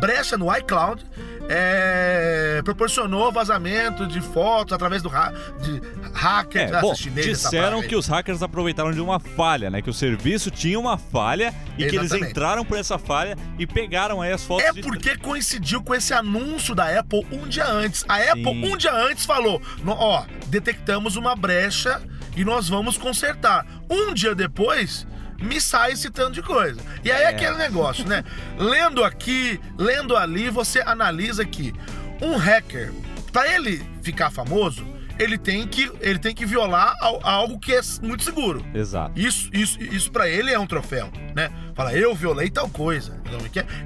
Brecha 0.00 0.36
no 0.38 0.52
iCloud 0.56 1.04
é, 1.48 2.60
proporcionou 2.64 3.30
vazamento 3.30 4.06
de 4.06 4.20
fotos 4.20 4.72
através 4.72 5.02
do 5.02 5.08
ha 5.10 5.32
de 5.60 5.80
hacker, 6.14 6.74
É, 6.74 6.80
bom, 6.80 6.94
disseram 6.94 7.82
que 7.82 7.94
os 7.96 8.06
hackers 8.06 8.42
aproveitaram 8.42 8.92
de 8.92 9.00
uma 9.00 9.18
falha, 9.20 9.68
né? 9.70 9.82
Que 9.82 9.90
o 9.90 9.94
serviço 9.94 10.50
tinha 10.50 10.78
uma 10.78 10.96
falha 10.96 11.52
e 11.76 11.84
que 11.86 11.96
eles 11.96 12.06
Exatamente. 12.06 12.30
entraram 12.30 12.64
por 12.64 12.78
essa 12.78 12.98
falha 12.98 13.36
e 13.58 13.66
pegaram 13.66 14.22
aí 14.22 14.32
as 14.32 14.44
fotos 14.44 14.64
É 14.64 14.72
de- 14.72 14.80
porque 14.82 15.16
coincidiu 15.16 15.82
com 15.82 15.94
esse 15.94 16.14
anúncio 16.14 16.74
da 16.74 16.98
Apple 16.98 17.26
um 17.32 17.46
dia 17.48 17.66
antes. 17.68 18.04
A 18.08 18.16
Apple, 18.16 18.44
Sim. 18.44 18.72
um 18.72 18.76
dia 18.76 18.94
antes, 18.94 19.24
falou: 19.26 19.60
"Nó- 19.84 19.96
ó, 19.98 20.24
detectamos 20.46 21.16
uma 21.16 21.34
brecha 21.36 22.00
e 22.36 22.44
nós 22.44 22.68
vamos 22.68 22.96
consertar. 22.96 23.66
Um 23.90 24.14
dia 24.14 24.34
depois. 24.34 25.06
Me 25.40 25.60
sai 25.60 25.92
esse 25.92 26.10
tanto 26.10 26.32
de 26.32 26.42
coisa. 26.42 26.80
E 27.04 27.10
aí 27.10 27.22
é 27.22 27.24
É. 27.24 27.28
aquele 27.28 27.56
negócio, 27.56 28.06
né? 28.06 28.24
Lendo 28.58 29.02
aqui, 29.04 29.60
lendo 29.78 30.16
ali, 30.16 30.50
você 30.50 30.80
analisa 30.80 31.44
que 31.44 31.72
um 32.20 32.36
hacker, 32.36 32.92
pra 33.32 33.48
ele 33.54 33.82
ficar 34.02 34.30
famoso, 34.30 34.86
ele 35.18 35.36
tem 35.36 35.66
que, 35.66 35.90
ele 36.00 36.18
tem 36.18 36.34
que 36.34 36.46
violar 36.46 36.94
al- 37.00 37.20
algo 37.22 37.58
que 37.58 37.74
é 37.74 37.80
muito 38.02 38.24
seguro. 38.24 38.64
Exato. 38.74 39.18
Isso, 39.18 39.50
isso, 39.52 39.78
isso 39.82 40.10
para 40.10 40.28
ele 40.28 40.50
é 40.50 40.58
um 40.58 40.66
troféu, 40.66 41.10
né? 41.34 41.50
Fala, 41.74 41.92
eu 41.94 42.14
violei 42.14 42.50
tal 42.50 42.68
coisa. 42.70 43.20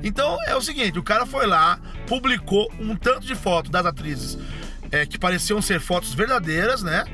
Então 0.03 0.37
é 0.47 0.55
o 0.57 0.61
seguinte: 0.61 0.99
o 0.99 1.03
cara 1.03 1.27
foi 1.27 1.47
lá, 1.47 1.79
publicou 2.07 2.73
um 2.79 2.95
tanto 2.97 3.27
de 3.27 3.35
fotos 3.35 3.71
das 3.71 3.85
atrizes 3.87 4.39
é, 4.93 5.05
que 5.07 5.19
pareciam 5.19 5.61
ser 5.61 5.81
fotos 5.81 6.15
verdadeiras, 6.15 6.83
né? 6.83 7.05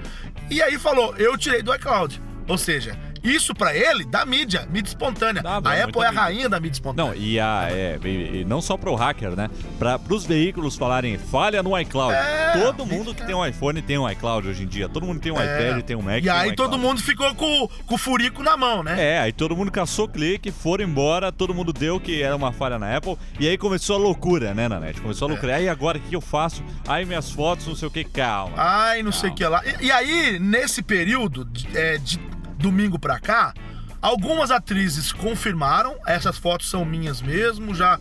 E 0.51 0.61
aí 0.63 0.79
falou, 0.79 1.15
eu 1.17 1.37
tirei 1.39 1.63
do 1.63 1.75
iCloud. 1.75 2.21
Ou 2.49 2.59
seja, 2.59 2.99
isso 3.23 3.55
pra 3.55 3.75
ele 3.77 4.05
dá 4.05 4.25
mídia, 4.25 4.67
mídia 4.71 4.89
espontânea. 4.91 5.43
Dá, 5.43 5.61
dá 5.61 5.71
a 5.71 5.85
Apple 5.85 6.03
é 6.03 6.07
a 6.07 6.11
mídia. 6.11 6.23
rainha 6.23 6.49
da 6.49 6.59
mídia 6.61 6.77
espontânea. 6.77 7.13
Não, 7.13 7.17
e, 7.21 7.39
a, 7.41 7.69
é, 7.71 7.99
e- 8.05 8.41
e 8.41 8.45
não 8.45 8.61
só 8.63 8.77
pro 8.77 8.95
hacker, 8.95 9.31
né? 9.37 9.49
Para 9.79 9.99
os 10.09 10.25
veículos 10.25 10.77
falarem 10.77 11.17
falha 11.19 11.63
no 11.63 11.79
iCloud. 11.79 12.15
É, 12.15 12.53
todo 12.63 12.85
mundo 12.87 13.15
que 13.15 13.25
tem 13.25 13.35
um 13.35 13.45
iPhone 13.47 13.81
tem 13.83 13.99
um 13.99 14.09
iCloud 14.11 14.49
hoje 14.49 14.63
em 14.65 14.67
dia. 14.67 14.89
Todo 14.89 15.07
mundo 15.07 15.21
tem 15.21 15.33
um 15.33 15.41
É. 15.41 15.45
iPad, 15.71 15.83
tem 15.85 15.97
um 15.97 16.03
Mac. 16.03 16.19
E 16.19 16.23
tem 16.23 16.31
um 16.33 16.35
aí 16.37 16.55
todo 16.55 16.67
iCloud. 16.77 16.87
mundo 16.87 17.03
ficou 17.03 17.35
com, 17.35 17.69
com 17.87 17.95
o 17.95 17.99
furico 17.99 18.43
na 18.43 18.57
mão, 18.57 18.83
né? 18.83 18.97
É, 18.99 19.19
aí 19.21 19.33
todo 19.33 19.57
mundo 19.57 19.71
caçou 19.71 20.09
clique, 20.09 20.51
foram 20.51 20.85
embora, 20.85 21.31
todo 21.33 21.55
mundo 21.55 21.73
deu 21.73 22.01
que 22.01 22.23
era 22.23 22.35
uma 22.35 22.53
falha 22.53 22.79
na 22.79 22.97
Apple, 22.97 23.17
e 23.39 23.49
aí 23.49 23.57
começou 23.59 23.97
a 23.97 23.99
loucura, 23.99 24.55
né, 24.55 24.69
Nanete? 24.69 25.01
Começou 25.01 25.27
a 25.27 25.31
É. 25.31 25.33
loucura. 25.33 25.57
Aí 25.57 25.69
agora 25.69 25.99
o 25.99 26.01
que 26.01 26.15
eu 26.17 26.21
faço? 26.21 26.63
Aí 26.89 27.05
minhas 27.05 27.31
fotos, 27.31 27.67
não 27.67 27.75
sei 27.75 27.89
o 27.89 27.91
que, 27.91 28.05
calma. 28.05 28.55
Ai, 28.57 29.03
não 29.03 29.13
sei 29.13 29.31
o 29.31 29.35
que 29.35 29.45
lá. 29.45 29.63
E, 29.81 29.87
e 29.87 29.91
aí, 29.93 30.39
nesse 30.39 30.83
período 30.83 31.45
de, 31.45 31.69
é, 31.77 31.99
de- 31.99 32.19
domingo 32.61 32.99
pra 32.99 33.19
cá, 33.19 33.53
algumas 34.01 34.51
atrizes 34.51 35.13
confirmaram, 35.13 35.97
essas 36.07 36.39
fotos 36.39 36.69
são 36.71 36.85
minhas 36.85 37.21
mesmo, 37.21 37.75
já 37.75 37.99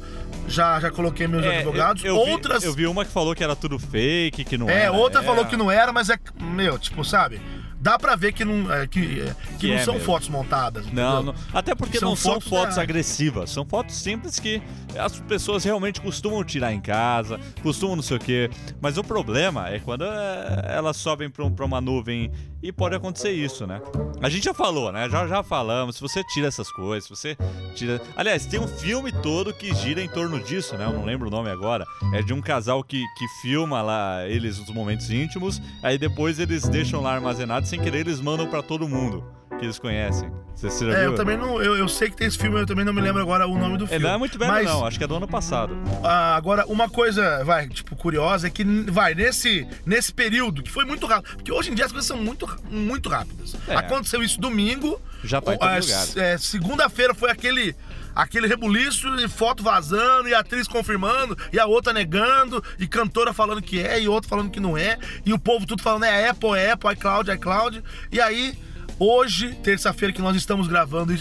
já, 0.47 0.79
já 0.79 0.89
coloquei 0.89 1.27
meus 1.27 1.45
É, 1.45 1.57
advogados. 1.59 2.03
eu, 2.03 2.15
eu 2.15 2.25
vi- 2.25 2.31
Outras. 2.31 2.63
eu 2.63 2.73
vi 2.73 2.87
uma 2.87 3.05
que 3.05 3.11
falou 3.11 3.35
que 3.35 3.43
era 3.43 3.55
tudo 3.55 3.77
fake, 3.77 4.43
que 4.43 4.57
não 4.57 4.67
é, 4.67 4.83
era. 4.83 4.91
outra 4.91 5.21
é. 5.21 5.23
falou 5.23 5.45
que 5.45 5.55
não 5.55 5.69
era, 5.69 5.93
mas 5.93 6.09
é. 6.09 6.17
Meu, 6.41 6.79
tipo, 6.79 7.05
sabe? 7.05 7.39
Dá 7.81 7.98
pra 7.98 8.15
ver 8.15 8.33
que 8.33 8.43
não, 8.43 8.71
é, 8.74 8.86
que, 8.88 9.21
é, 9.21 9.36
que 9.51 9.57
Que 9.59 9.67
não 9.69 9.75
é 9.75 9.83
são 9.83 9.93
mesmo. 9.93 10.05
fotos 10.05 10.27
montadas. 10.29 10.86
Não, 10.91 11.24
não- 11.24 11.36
até 11.53 11.74
porque 11.74 11.98
São 11.98 12.09
não 12.09 12.15
são 12.15 12.33
fotos 12.41 12.75
reais. 12.75 12.77
agressivas, 12.77 13.50
são 13.51 13.65
fotos 13.65 13.95
simples 13.95 14.39
que 14.39 14.62
as 14.98 15.19
pessoas 15.21 15.63
realmente 15.63 16.01
costumam 16.01 16.43
tirar 16.43 16.74
em 16.74 16.81
casa, 16.81 17.39
costumam 17.63 17.95
não 17.95 18.03
sei 18.03 18.17
o 18.17 18.19
quê. 18.19 18.50
Mas 18.81 18.98
o 18.98 19.03
problema 19.03 19.69
é 19.69 19.79
quando 19.79 20.03
é, 20.03 20.65
elas 20.75 20.98
sobem 20.98 21.29
pra, 21.29 21.50
pra 21.50 21.65
uma 21.65 21.79
nuvem 21.79 22.31
e 22.62 22.71
pode 22.74 22.93
acontecer 22.95 23.31
isso, 23.31 23.65
né? 23.65 23.79
A 24.21 24.27
gente 24.27 24.43
já 24.43 24.53
falou, 24.53 24.91
né? 24.91 25.09
Já, 25.09 25.25
já 25.25 25.41
falamos, 25.41 25.95
se 25.95 26.01
você 26.01 26.21
tira 26.25 26.48
essas 26.50 26.69
coisas, 26.69 27.05
se 27.05 27.09
você 27.09 27.38
tira. 27.75 28.01
Aliás, 28.17 28.45
tem 28.45 28.59
um 28.59 28.67
filme 28.67 29.12
todo 29.13 29.53
que 29.53 29.74
gira 29.74 30.01
em 30.01 30.09
torno 30.09 30.41
disso, 30.43 30.75
né? 30.77 30.83
Eu 30.86 30.91
não 30.91 31.05
lembro 31.05 31.29
o 31.29 31.31
nome 31.31 31.50
agora. 31.50 31.86
É 32.13 32.21
de 32.21 32.33
um 32.33 32.41
casal 32.41 32.83
que, 32.83 33.01
que 33.17 33.27
filma 33.41 33.81
lá 33.81 34.27
eles 34.27 34.59
nos 34.59 34.69
momentos 34.74 35.09
íntimos, 35.09 35.62
aí 35.81 35.98
depois 35.98 36.38
eles 36.39 36.67
deixam 36.67 37.00
lá 37.01 37.13
armazenado, 37.13 37.65
sem 37.69 37.79
querer 37.79 37.99
eles 37.99 38.19
mandam 38.19 38.47
pra 38.47 38.63
todo 38.63 38.89
mundo 38.89 39.23
que 39.58 39.65
eles 39.65 39.79
conhecem. 39.79 40.32
Você, 40.56 40.70
você 40.70 40.86
já 40.86 40.98
É, 40.98 41.01
viu? 41.01 41.12
eu 41.12 41.15
também 41.15 41.38
não. 41.38 41.62
Eu, 41.62 41.77
eu 41.77 41.88
sei 41.88 42.10
que 42.10 42.15
tem 42.18 42.27
esse 42.27 42.38
filme, 42.38 42.60
eu 42.60 42.65
também 42.65 42.84
não 42.86 42.94
me 42.94 43.01
lembro 43.01 43.22
agora 43.22 43.48
o 43.48 43.58
nome 43.58 43.77
do 43.77 43.86
É, 43.86 43.88
filme. 43.88 44.03
não 44.06 44.13
é 44.13 44.18
muito 44.18 44.38
velho, 44.38 44.51
mas, 44.51 44.65
não. 44.65 44.86
Acho 44.86 44.98
que 44.98 45.03
é 45.03 45.08
do 45.08 45.15
ano 45.15 45.27
passado. 45.27 45.75
ah, 46.03 46.36
agora, 46.36 46.65
uma 46.68 46.89
coisa, 46.89 47.44
vai, 47.44 47.68
tipo, 47.70 47.96
curiosa 47.96 48.48
é 48.48 48.50
que, 48.50 48.63
vai, 48.63 49.13
nesse, 49.15 49.65
nesse 49.86 50.13
período, 50.13 50.62
que 50.62 50.72
foi 50.72 50.86
muito 50.86 51.06
rápido. 51.08 51.36
Porque 51.38 51.51
hoje 51.51 51.72
em 51.72 51.75
dia 51.75 51.86
as 51.86 51.91
coisas 51.91 52.08
são 52.08 52.18
muito, 52.18 52.48
muito 52.70 53.10
rápidas. 53.10 53.56
É. 53.68 53.75
Aconteceu 53.75 54.22
isso 54.22 54.39
domingo. 54.39 55.01
Já 55.24 55.41
tá 55.41 55.53
em 55.53 55.77
s- 55.79 56.20
é, 56.20 56.38
Segunda-feira 56.38 57.13
foi 57.13 57.29
aquele. 57.32 57.75
Aquele 58.15 58.48
rebuliço 58.48 59.08
e 59.20 59.29
foto 59.29 59.63
vazando, 59.63 60.27
e 60.27 60.34
a 60.34 60.39
atriz 60.39 60.68
confirmando, 60.68 61.38
e 61.53 61.60
a 61.60 61.65
outra 61.68 61.94
negando, 61.94 62.62
e 62.77 62.86
cantora 62.86 63.32
falando 63.32 63.62
que 63.62 63.79
é, 63.82 64.01
e 64.01 64.10
outra 64.10 64.27
falando 64.27 64.50
que 64.50 64.60
não 64.60 64.77
é, 64.77 64.98
e 65.25 65.32
o 65.32 65.39
povo 65.39 65.65
tudo 65.65 65.82
falando 65.82 66.03
é 66.03 66.27
Apple, 66.27 66.50
é 66.58 66.72
Apple, 66.72 66.91
iCloud, 66.94 67.32
iCloud. 67.32 67.84
E 68.12 68.20
aí, 68.20 68.58
hoje, 69.00 69.53
terça-feira 69.63 70.13
que 70.13 70.22
nós 70.22 70.36
estamos 70.36 70.68
gravando 70.68 71.13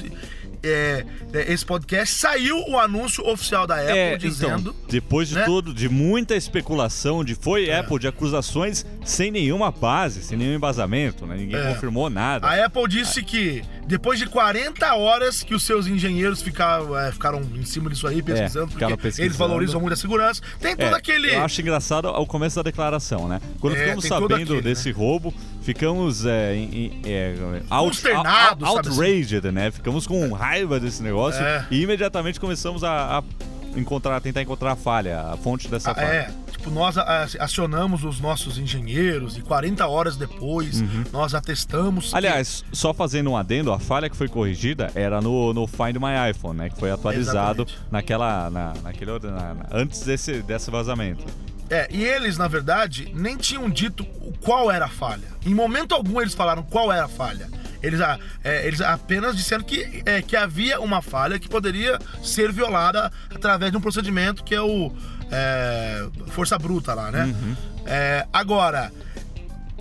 é, 0.60 1.04
é, 1.32 1.52
esse 1.52 1.64
podcast, 1.64 2.16
saiu 2.16 2.56
o 2.68 2.76
anúncio 2.80 3.24
oficial 3.28 3.64
da 3.64 3.76
Apple 3.76 3.96
É, 3.96 4.16
dizendo. 4.16 4.70
então, 4.70 4.74
depois 4.90 5.28
de 5.28 5.36
né? 5.36 5.44
tudo, 5.44 5.72
de 5.72 5.88
muita 5.88 6.34
especulação, 6.34 7.22
de 7.24 7.36
foi 7.36 7.68
É. 7.68 7.78
Apple, 7.78 7.96
de 8.00 8.08
acusações 8.08 8.84
sem 9.04 9.30
nenhuma 9.30 9.70
base, 9.70 10.20
sem 10.24 10.36
nenhum 10.36 10.54
embasamento, 10.56 11.24
né? 11.26 11.36
Ninguém 11.36 11.60
É. 11.60 11.72
confirmou 11.72 12.10
nada. 12.10 12.44
A 12.44 12.64
Apple 12.64 12.88
disse 12.88 13.22
que 13.22 13.62
depois 13.86 14.18
de 14.18 14.26
40 14.26 14.94
horas 14.96 15.44
que 15.44 15.54
os 15.54 15.62
seus 15.62 15.86
engenheiros 15.86 16.42
ficaram, 16.42 16.98
é, 16.98 17.12
ficaram 17.12 17.40
em 17.54 17.64
cima 17.64 17.88
disso 17.88 18.08
aí, 18.08 18.20
pesquisando, 18.20 18.66
porque 18.66 18.78
ficaram 18.84 18.94
eles 18.94 19.02
pesquisando. 19.16 19.38
valorizam 19.38 19.80
muito 19.80 19.92
a 19.92 19.96
segurança, 19.96 20.42
tem 20.60 20.74
todo 20.76 20.92
aquele. 20.92 21.34
Eu 21.36 21.44
acho 21.44 21.60
engraçado 21.60 22.06
o 22.08 22.26
começo 22.26 22.56
da 22.56 22.62
declaração, 22.64 23.28
né? 23.28 23.40
Quando 23.60 23.76
É, 23.76 23.84
ficamos 23.84 24.08
todo 24.08 24.22
sabendo 24.28 24.54
aquele, 24.54 24.60
desse 24.62 24.90
roubo, 24.90 25.32
ficamos 25.72 26.24
é, 26.24 26.54
em, 26.54 27.02
é, 27.04 27.34
out, 27.68 28.00
out- 28.08 28.62
assim? 28.62 28.90
outraged, 28.90 29.50
né? 29.52 29.70
Ficamos 29.70 30.06
com 30.06 30.32
raiva 30.32 30.80
desse 30.80 31.02
negócio 31.02 31.42
É. 31.44 31.66
e 31.70 31.82
imediatamente 31.82 32.40
começamos 32.40 32.82
a, 32.82 33.18
a 33.18 33.22
encontrar, 33.78 34.18
tentar 34.22 34.40
encontrar 34.40 34.72
a 34.72 34.76
falha, 34.76 35.20
a 35.20 35.36
fonte 35.36 35.68
dessa 35.68 35.90
Ah, 35.90 35.94
falha. 35.94 36.06
É, 36.06 36.30
tipo, 36.50 36.70
nós 36.70 36.96
acionamos 37.38 38.02
os 38.02 38.18
nossos 38.18 38.56
engenheiros 38.56 39.36
e 39.36 39.42
40 39.42 39.86
horas 39.86 40.16
depois 40.16 40.82
nós 41.12 41.34
atestamos. 41.34 42.08
que- 42.10 42.16
Aliás, 42.16 42.64
só 42.72 42.94
fazendo 42.94 43.30
um 43.30 43.36
adendo, 43.36 43.70
a 43.70 43.78
falha 43.78 44.08
que 44.08 44.16
foi 44.16 44.26
corrigida 44.26 44.90
era 44.94 45.20
no, 45.20 45.52
no 45.52 45.66
Find 45.66 45.96
My 45.98 46.30
iPhone, 46.30 46.56
né? 46.58 46.70
Que 46.70 46.78
foi 46.80 46.90
atualizado 46.90 47.64
Exatamente. 47.64 47.92
naquela. 47.92 48.48
Na, 48.48 48.72
naquele, 48.82 49.18
na- 49.18 49.54
antes 49.70 50.00
desse, 50.00 50.40
desse 50.40 50.70
vazamento. 50.70 51.24
É, 51.70 51.88
e 51.90 52.04
eles, 52.04 52.38
na 52.38 52.48
verdade, 52.48 53.12
nem 53.14 53.36
tinham 53.36 53.68
dito 53.68 54.04
qual 54.42 54.70
era 54.70 54.86
a 54.86 54.88
falha. 54.88 55.28
Em 55.44 55.54
momento 55.54 55.94
algum 55.94 56.20
eles 56.20 56.34
falaram 56.34 56.62
qual 56.62 56.92
era 56.92 57.04
a 57.04 57.08
falha. 57.08 57.48
Eles, 57.82 58.00
é, 58.42 58.66
eles 58.66 58.80
apenas 58.80 59.36
disseram 59.36 59.62
que, 59.62 60.02
é, 60.04 60.20
que 60.20 60.36
havia 60.36 60.80
uma 60.80 61.00
falha 61.00 61.38
que 61.38 61.48
poderia 61.48 61.98
ser 62.22 62.50
violada 62.50 63.12
através 63.32 63.70
de 63.70 63.78
um 63.78 63.80
procedimento 63.80 64.42
que 64.42 64.54
é 64.54 64.60
o 64.60 64.92
é, 65.30 66.08
força 66.28 66.58
bruta 66.58 66.92
lá, 66.94 67.12
né? 67.12 67.32
É, 67.86 68.26
agora, 68.32 68.90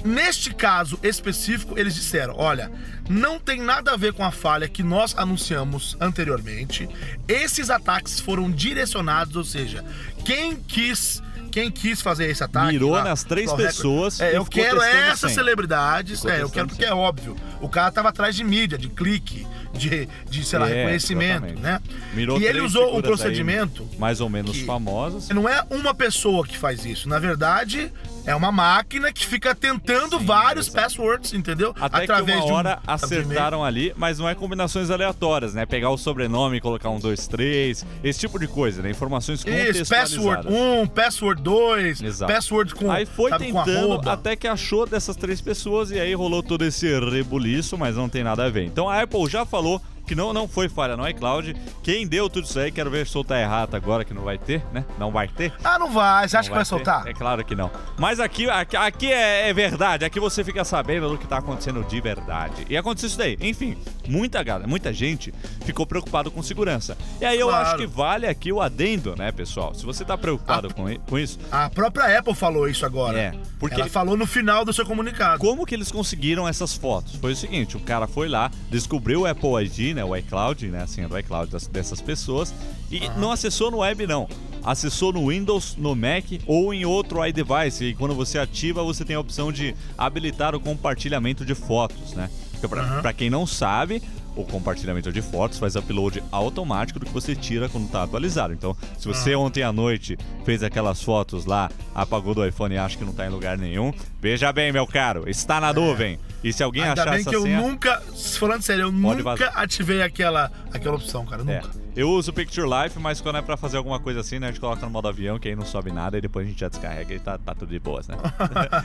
Neste 0.06 0.53
caso 0.53 1.00
específico, 1.01 1.77
eles 1.77 1.96
disseram: 1.96 2.36
olha, 2.38 2.72
não 3.10 3.39
tem 3.39 3.62
nada 3.62 3.91
a 3.91 3.98
ver 3.98 4.13
com 4.13 4.24
a 4.24 4.32
falha 4.32 4.67
que 4.67 4.84
nós 4.84 5.15
anunciamos 5.17 5.98
anteriormente. 6.00 6.88
Esses 7.27 7.70
ataques 7.70 8.20
foram 8.20 8.50
direcionados, 8.50 9.36
ou 9.36 9.44
seja, 9.44 9.84
quem 10.24 10.56
quis. 10.56 11.22
Quem 11.57 11.71
quis 11.71 12.01
fazer 12.01 12.29
esse 12.29 12.43
ataque. 12.43 12.73
Mirou 12.73 12.91
lá, 12.91 13.03
nas 13.03 13.23
três 13.23 13.51
pessoas 13.51 14.19
É, 14.19 14.33
e 14.33 14.35
eu 14.35 14.45
quero 14.45 14.79
essas 14.79 15.31
celebridades. 15.31 16.23
É, 16.23 16.43
eu 16.43 16.51
quero 16.51 16.67
porque 16.67 16.85
é 16.85 16.93
óbvio. 16.93 17.35
O 17.59 17.67
cara 17.67 17.91
tava 17.91 18.09
atrás 18.09 18.35
de 18.35 18.43
mídia, 18.43 18.77
de 18.77 18.89
clique, 18.89 19.47
de, 19.73 20.07
de 20.29 20.45
sei 20.45 20.59
lá, 20.59 20.69
É, 20.69 20.75
reconhecimento, 20.81 21.45
exatamente. 21.47 21.61
né? 21.61 21.81
Mirou 22.13 22.39
e 22.39 22.45
ele 22.45 22.61
usou 22.61 22.83
um 22.83 22.85
figuras 22.97 23.05
aí, 23.05 23.09
procedimento 23.17 23.89
mais 23.97 24.21
ou 24.21 24.29
menos 24.29 24.59
famosas. 24.61 25.29
não 25.29 25.49
é 25.49 25.65
uma 25.71 25.95
pessoa 25.95 26.45
que 26.45 26.55
faz 26.55 26.85
isso. 26.85 27.09
Na 27.09 27.17
verdade, 27.17 27.91
é 28.27 28.36
uma 28.36 28.51
máquina 28.51 29.12
que 29.12 29.25
fica 29.25 29.55
tentando 29.55 30.19
Sim, 30.19 30.25
vários 30.25 30.67
exato. 30.67 30.84
passwords, 30.84 31.34
entendeu? 31.34 31.74
Até 31.79 31.98
que 32.00 32.03
Através 32.12 32.38
uma 32.38 32.46
de 32.46 32.51
um- 32.51 32.55
hora 32.55 32.69
de 32.69 32.75
e-mail. 32.84 32.84
acertaram 32.96 33.63
ali, 33.63 33.93
mas 33.98 34.19
não 34.19 34.27
é 34.29 34.36
combinações 34.36 34.91
aleatórias, 34.91 35.53
né? 35.53 35.65
Pegar 35.65 35.89
o 35.89 35.98
sobrenome 35.98 36.57
e 36.57 36.62
colocar 36.62 36.89
um, 36.89 37.00
dois, 37.00 37.27
três, 37.27 37.86
esse 38.03 38.19
tipo 38.19 38.38
de 38.38 38.48
coisa, 38.48 38.81
né? 38.81 38.91
Informações 38.91 39.39
Isso, 39.39 39.48
contextualizadas. 39.48 40.46
password 40.46 40.48
1, 40.84 40.88
password 40.88 41.41
2, 41.41 42.01
Exato. 42.03 42.31
password 42.34 42.75
com, 42.75 42.91
Aí 42.91 43.05
foi 43.05 43.29
sabe, 43.31 43.46
tentando 43.46 44.10
até 44.10 44.36
que 44.36 44.48
achou 44.48 44.86
dessas 44.86 45.15
três 45.15 45.39
pessoas 45.41 45.89
e 45.91 46.00
aí 46.00 46.13
rolou 46.13 46.43
todo 46.43 46.65
esse 46.65 46.88
rebuliço, 47.00 47.77
mas 47.77 47.96
não 47.96 48.10
tem 48.10 48.24
nada 48.24 48.46
a 48.46 48.50
ver. 48.50 48.65
Então 48.65 48.89
a 48.89 49.01
Apple 49.01 49.27
já 49.29 49.46
falou 49.46 49.81
que 50.07 50.15
não, 50.15 50.31
não 50.33 50.47
foi 50.47 50.69
falha 50.69 50.95
no 50.95 51.07
iCloud. 51.07 51.55
Quem 51.83 52.07
deu 52.07 52.29
tudo 52.29 52.45
isso 52.45 52.57
aí, 52.59 52.71
quero 52.71 52.89
ver 52.89 53.05
soltar 53.05 53.39
errado 53.39 53.75
agora 53.75 54.05
que 54.05 54.13
não 54.13 54.23
vai 54.23 54.37
ter, 54.37 54.63
né? 54.73 54.85
Não 54.97 55.11
vai 55.11 55.27
ter. 55.27 55.53
Ah, 55.63 55.77
não 55.77 55.91
vai. 55.91 56.27
Você 56.27 56.37
acha 56.37 56.49
Não 56.49 56.53
que 56.53 56.55
vai 56.55 56.63
ter? 56.63 56.69
soltar? 56.69 57.07
É 57.07 57.13
claro 57.13 57.43
que 57.43 57.55
não. 57.55 57.69
Mas 57.97 58.19
aqui, 58.19 58.49
aqui, 58.49 58.75
aqui 58.77 59.11
é, 59.11 59.49
é 59.49 59.53
verdade. 59.53 60.05
Aqui 60.05 60.19
você 60.19 60.43
fica 60.43 60.63
sabendo 60.63 61.09
do 61.09 61.17
que 61.17 61.27
tá 61.27 61.37
acontecendo 61.37 61.83
de 61.83 61.99
verdade. 62.01 62.65
E 62.69 62.77
aconteceu 62.77 63.07
isso 63.07 63.17
daí. 63.17 63.37
Enfim, 63.41 63.77
muita 64.07 64.41
galera, 64.43 64.67
muita 64.67 64.93
gente 64.93 65.33
ficou 65.65 65.85
preocupado 65.85 66.31
com 66.31 66.41
segurança. 66.41 66.97
E 67.19 67.25
aí 67.25 67.39
eu 67.39 67.47
Claro. 67.49 67.67
acho 67.67 67.77
que 67.77 67.85
vale 67.87 68.25
aqui 68.27 68.51
o 68.51 68.61
adendo, 68.61 69.15
né, 69.15 69.31
pessoal? 69.31 69.73
Se 69.75 69.85
você 69.85 70.05
tá 70.05 70.17
preocupado 70.17 70.73
com, 70.73 70.89
i- 70.89 70.99
com 71.09 71.17
isso, 71.19 71.37
A 71.51 71.69
própria 71.69 72.17
Apple 72.19 72.33
falou 72.33 72.67
isso 72.69 72.85
agora. 72.85 73.17
É, 73.19 73.33
porque- 73.59 73.75
Ela 73.75 73.89
falou 73.89 74.15
no 74.15 74.25
final 74.25 74.63
do 74.63 74.71
seu 74.71 74.85
comunicado. 74.85 75.39
como 75.39 75.65
que 75.65 75.75
eles 75.75 75.91
conseguiram 75.91 76.47
essas 76.47 76.73
fotos? 76.73 77.15
Foi 77.17 77.33
o 77.33 77.35
seguinte, 77.35 77.75
o 77.75 77.79
cara 77.79 78.07
foi 78.07 78.27
lá, 78.29 78.49
descobriu 78.69 79.21
o 79.21 79.25
Apple 79.25 79.49
ID, 79.65 79.93
né, 79.98 80.06
o 80.06 80.16
iCloud, 80.16 80.68
né, 80.68 80.84
a 80.84 80.88
senha 80.88 81.10
do 81.10 81.18
iCloud 81.18 81.51
das- 81.51 81.68
dessas 81.68 82.00
pessoas 82.00 82.54
e 82.92 83.01
não 83.18 83.32
acessou 83.32 83.70
no 83.72 83.80
web 83.80 84.06
não. 84.08 84.27
Acessou 84.63 85.12
no 85.13 85.27
Windows, 85.30 85.75
no 85.77 85.96
Mac 85.96 86.25
ou 86.46 86.74
em 86.74 86.86
outro 86.86 87.25
iDevice. 87.25 87.86
E 87.86 87.94
quando 87.96 88.13
você 88.13 88.38
ativa, 88.38 88.84
você 88.84 89.04
tem 89.06 89.16
a 89.16 89.20
opção 89.20 89.51
de 89.51 89.74
habilitar 89.98 90.54
o 90.56 90.60
compartilhamento 90.60 91.44
de 91.46 91.56
fotos, 91.56 92.13
né? 92.13 92.30
Pra, 92.70 93.01
pra 93.01 93.13
quem 93.13 93.30
não 93.30 93.46
sabe, 93.46 94.01
o 94.36 94.44
compartilhamento 94.44 95.12
de 95.12 95.22
fotos 95.22 95.58
faz 95.60 95.75
upload 95.75 96.22
automático 96.32 97.00
do 97.00 97.06
que 97.06 97.12
você 97.13 97.36
tira 97.36 97.70
quando 97.70 97.88
tá 97.89 98.04
atualizado. 98.04 98.51
Então, 98.54 98.75
se 98.98 99.08
você 99.08 99.36
ontem 99.36 99.62
à 99.63 99.72
noite 99.72 100.18
fez 100.44 100.62
aquelas 100.63 101.01
fotos 101.01 101.46
lá, 101.46 101.70
apagou 101.94 102.34
do 102.36 102.46
iPhone 102.46 102.74
e 102.75 102.77
acha 102.77 102.98
que 102.98 103.06
não 103.06 103.13
tá 103.13 103.25
em 103.25 103.30
lugar 103.30 103.58
nenhum, 103.58 103.94
veja 104.22 104.51
bem, 104.51 104.72
meu 104.72 104.86
caro, 104.88 105.30
está 105.30 105.62
na 105.62 105.72
nuvem. 105.72 106.18
E 106.44 106.53
se 106.53 106.63
alguém 106.63 106.84
É. 106.84 106.89
Ainda 106.89 107.01
achar 107.01 107.12
bem 107.12 107.20
essa 107.22 107.29
que 107.29 107.36
eu 107.36 107.41
senha, 107.41 107.62
nunca, 107.62 108.01
falando 108.38 108.62
sério, 108.62 108.84
eu 108.84 108.91
nunca 108.91 109.24
vazar. 109.24 109.51
ativei 109.56 110.01
aquela, 110.01 110.51
aquela 110.74 110.96
opção, 110.96 111.25
cara. 111.25 111.41
É, 111.41 111.46
Nunca. 111.46 111.87
Eu 111.98 112.10
uso 112.12 112.32
o 112.32 112.34
Picture 112.34 112.68
Life, 112.68 113.00
mas 113.00 113.20
quando 113.20 113.38
é 113.38 113.42
pra 113.42 113.58
fazer 113.58 113.77
alguma 113.77 114.00
coisa 114.00 114.20
assim, 114.20 114.38
né, 114.39 114.48
a 114.48 114.51
gente 114.51 114.60
coloca 114.60 114.86
no 114.86 114.92
modo 114.92 115.08
avião, 115.08 115.38
que 115.39 115.50
aí 115.50 115.56
não 115.56 115.66
sobe 115.66 115.92
nada 115.92 116.18
e 116.18 116.22
depois 116.22 116.46
a 116.46 116.50
gente 116.50 116.60
já 116.60 116.70
descarrega 116.70 117.13
e 117.13 117.20
tá, 117.20 117.38
tá 117.38 117.56
tudo 117.56 117.70
de 117.70 117.80
boas, 117.80 118.08
né? 118.08 118.16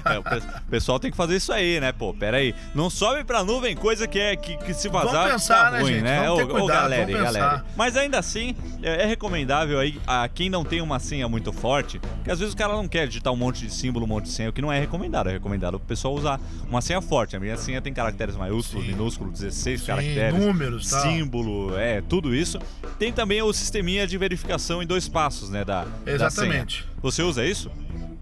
É, 0.04 0.18
o 0.18 0.22
pe- 0.22 0.36
o 0.66 0.70
pessoal 0.70 0.98
tem 0.98 1.10
que 1.10 1.16
fazer 1.16 1.36
isso 1.36 1.52
aí, 1.52 1.78
né, 1.78 1.92
pô? 1.92 2.12
Pera 2.14 2.38
aí. 2.38 2.54
Não 2.74 2.88
sobe 2.90 3.22
pra 3.24 3.44
nuvem 3.44 3.76
coisa 3.76 4.06
que 4.08 4.18
é 4.18 4.34
que, 4.34 4.56
que 4.56 4.72
se 4.74 4.88
vazar 4.88 5.12
Vamos 5.12 5.32
pensar, 5.32 5.64
tá 5.66 5.70
né, 5.72 5.80
ruim, 5.80 5.92
gente? 5.94 6.02
né? 6.02 6.22
Vamos 6.26 6.40
Ô, 6.40 6.44
ô, 6.44 6.48
cuidado, 6.48 6.66
galera, 6.68 7.06
vamos 7.06 7.22
galera. 7.22 7.64
Mas 7.76 7.96
ainda 7.96 8.18
assim, 8.18 8.54
é, 8.82 9.02
é 9.02 9.06
recomendável 9.06 9.78
aí 9.78 10.00
a 10.06 10.26
quem 10.28 10.48
não 10.50 10.64
tem 10.64 10.80
uma 10.80 10.98
senha 10.98 11.28
muito 11.28 11.52
forte, 11.52 12.00
que 12.24 12.30
às 12.30 12.38
vezes 12.38 12.54
o 12.54 12.56
cara 12.56 12.72
não 12.72 12.88
quer 12.88 13.06
digitar 13.06 13.32
um 13.32 13.36
monte 13.36 13.66
de 13.66 13.72
símbolo, 13.72 14.04
um 14.06 14.08
monte 14.08 14.24
de 14.24 14.30
senha, 14.30 14.48
o 14.48 14.52
que 14.52 14.62
não 14.62 14.72
é 14.72 14.80
recomendado. 14.80 15.28
É 15.28 15.32
recomendado 15.32 15.74
o 15.74 15.80
pessoal 15.80 16.14
usar 16.14 16.40
uma 16.68 16.80
senha 16.80 17.00
forte. 17.02 17.36
A 17.36 17.40
minha 17.40 17.56
senha 17.56 17.80
tem 17.82 17.92
caracteres 17.92 18.36
maiúsculos, 18.36 18.84
Sim. 18.86 18.92
minúsculos, 18.92 19.38
16 19.40 19.80
Sim, 19.80 19.86
caracteres 19.86 20.38
números, 20.40 20.90
tal. 20.90 21.00
símbolo, 21.02 21.76
é, 21.78 22.00
tudo 22.00 22.34
isso. 22.34 22.58
Tem 23.02 23.12
também 23.12 23.42
o 23.42 23.52
sisteminha 23.52 24.06
de 24.06 24.16
verificação 24.16 24.80
em 24.80 24.86
dois 24.86 25.08
passos, 25.08 25.50
né, 25.50 25.64
da, 25.64 25.82
da 26.04 26.12
Exatamente. 26.12 26.82
senha. 26.82 26.94
Você 27.02 27.20
usa 27.20 27.44
isso? 27.44 27.68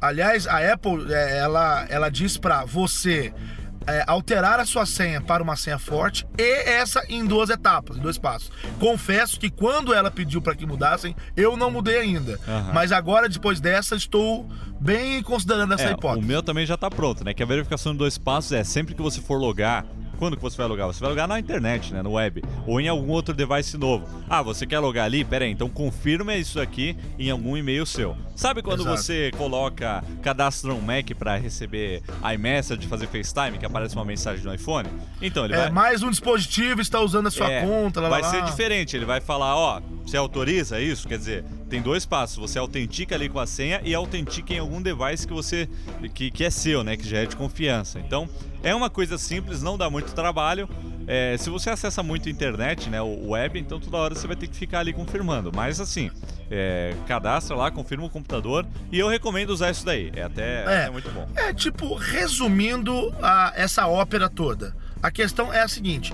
Aliás, 0.00 0.46
a 0.46 0.72
Apple, 0.72 1.12
é, 1.12 1.36
ela, 1.36 1.84
ela 1.90 2.08
diz 2.08 2.38
pra 2.38 2.64
você 2.64 3.30
é, 3.86 4.02
alterar 4.06 4.58
a 4.58 4.64
sua 4.64 4.86
senha 4.86 5.20
para 5.20 5.42
uma 5.42 5.54
senha 5.54 5.78
forte 5.78 6.26
e 6.38 6.62
essa 6.66 7.04
em 7.10 7.26
duas 7.26 7.50
etapas, 7.50 7.98
em 7.98 8.00
dois 8.00 8.16
passos. 8.16 8.50
Confesso 8.78 9.38
que 9.38 9.50
quando 9.50 9.92
ela 9.92 10.10
pediu 10.10 10.40
para 10.40 10.54
que 10.54 10.64
mudassem, 10.64 11.14
eu 11.36 11.58
não 11.58 11.70
mudei 11.70 11.98
ainda. 11.98 12.40
Aham. 12.48 12.72
Mas 12.72 12.90
agora, 12.90 13.28
depois 13.28 13.60
dessa, 13.60 13.94
estou 13.94 14.48
bem 14.80 15.22
considerando 15.22 15.74
essa 15.74 15.90
É, 15.90 15.92
hipótese. 15.92 16.24
o 16.24 16.26
meu 16.26 16.42
também 16.42 16.64
já 16.64 16.78
tá 16.78 16.90
pronto, 16.90 17.22
né? 17.22 17.34
Que 17.34 17.42
a 17.42 17.46
verificação 17.46 17.92
de 17.92 17.98
dois 17.98 18.16
passos 18.16 18.52
é 18.52 18.64
sempre 18.64 18.94
que 18.94 19.02
você 19.02 19.20
for 19.20 19.38
logar. 19.38 19.84
Quando 20.20 20.36
que 20.36 20.42
você 20.42 20.56
vai 20.56 20.66
logar? 20.68 20.86
Você 20.86 21.00
vai 21.00 21.08
logar 21.08 21.26
na 21.26 21.40
internet, 21.40 21.92
né? 21.94 22.02
No 22.02 22.12
web. 22.12 22.44
Ou 22.66 22.78
em 22.78 22.86
algum 22.88 23.08
outro 23.10 23.34
device 23.34 23.76
novo. 23.78 24.06
Ah, 24.28 24.42
você 24.42 24.66
quer 24.66 24.78
logar 24.78 25.06
ali? 25.06 25.24
Pera 25.24 25.46
aí, 25.46 25.50
então 25.50 25.68
confirma 25.68 26.34
isso 26.36 26.60
aqui 26.60 26.94
em 27.18 27.30
algum 27.30 27.56
e-mail 27.56 27.86
seu. 27.86 28.14
Sabe 28.36 28.62
quando 28.62 28.82
Exato. 28.82 28.96
você 28.98 29.30
coloca, 29.36 30.04
cadastra 30.22 30.72
um 30.74 30.80
Mac 30.80 31.10
pra 31.18 31.36
receber 31.36 32.02
iMessage, 32.34 32.86
fazer 32.86 33.06
FaceTime, 33.06 33.56
que 33.58 33.64
aparece 33.64 33.94
uma 33.94 34.04
mensagem 34.04 34.44
no 34.44 34.54
iPhone? 34.54 34.88
Então, 35.22 35.46
ele 35.46 35.54
É, 35.54 35.56
vai... 35.56 35.70
mais 35.70 36.02
um 36.02 36.10
dispositivo 36.10 36.82
está 36.82 37.00
usando 37.00 37.26
a 37.28 37.30
sua 37.30 37.50
É, 37.50 37.62
conta, 37.66 38.00
lá, 38.02 38.08
lá, 38.10 38.20
vai 38.20 38.30
ser 38.30 38.40
lá. 38.40 38.44
diferente. 38.44 38.94
Ele 38.96 39.06
vai 39.06 39.20
falar, 39.22 39.56
ó, 39.56 39.80
você 40.04 40.18
autoriza 40.18 40.80
isso? 40.80 41.08
Quer 41.08 41.16
dizer, 41.18 41.44
tem 41.70 41.80
dois 41.80 42.04
passos. 42.04 42.36
Você 42.38 42.58
autentica 42.58 43.14
ali 43.14 43.28
com 43.28 43.38
a 43.38 43.46
senha 43.46 43.80
e 43.84 43.94
autentica 43.94 44.52
em 44.52 44.58
algum 44.58 44.82
device 44.82 45.26
que 45.26 45.32
você 45.32 45.68
que, 46.14 46.30
que 46.30 46.44
é 46.44 46.50
seu, 46.50 46.82
né? 46.84 46.96
Que 46.96 47.08
já 47.08 47.18
é 47.18 47.26
de 47.26 47.36
confiança. 47.36 47.98
Então, 48.00 48.28
é 48.62 48.74
uma 48.74 48.90
coisa 48.90 49.16
simples, 49.16 49.62
não 49.62 49.78
dá 49.78 49.88
muito 49.88 50.12
trabalho. 50.12 50.68
É, 51.06 51.36
se 51.38 51.48
você 51.50 51.70
acessa 51.70 52.02
muito 52.02 52.28
a 52.28 52.30
internet, 52.30 52.88
né, 52.88 53.00
o 53.02 53.30
web, 53.30 53.58
então 53.58 53.80
toda 53.80 53.96
hora 53.96 54.14
você 54.14 54.26
vai 54.28 54.36
ter 54.36 54.46
que 54.46 54.54
ficar 54.56 54.80
ali 54.80 54.92
confirmando. 54.92 55.50
Mas 55.52 55.80
assim, 55.80 56.08
é, 56.50 56.94
cadastra 57.08 57.56
lá, 57.56 57.70
confirma 57.70 58.04
o 58.04 58.10
computador 58.10 58.64
e 58.92 58.98
eu 58.98 59.08
recomendo 59.08 59.50
usar 59.50 59.70
isso 59.70 59.84
daí. 59.84 60.12
É 60.14 60.22
até, 60.22 60.62
É. 60.62 60.64
até 60.82 60.90
muito 60.90 61.10
bom. 61.10 61.26
É, 61.34 61.52
tipo, 61.52 61.94
resumindo 61.94 63.12
a- 63.22 63.52
essa 63.56 63.86
ópera 63.88 64.28
toda, 64.28 64.74
a 65.02 65.10
questão 65.10 65.52
é 65.52 65.62
a 65.62 65.68
seguinte. 65.68 66.12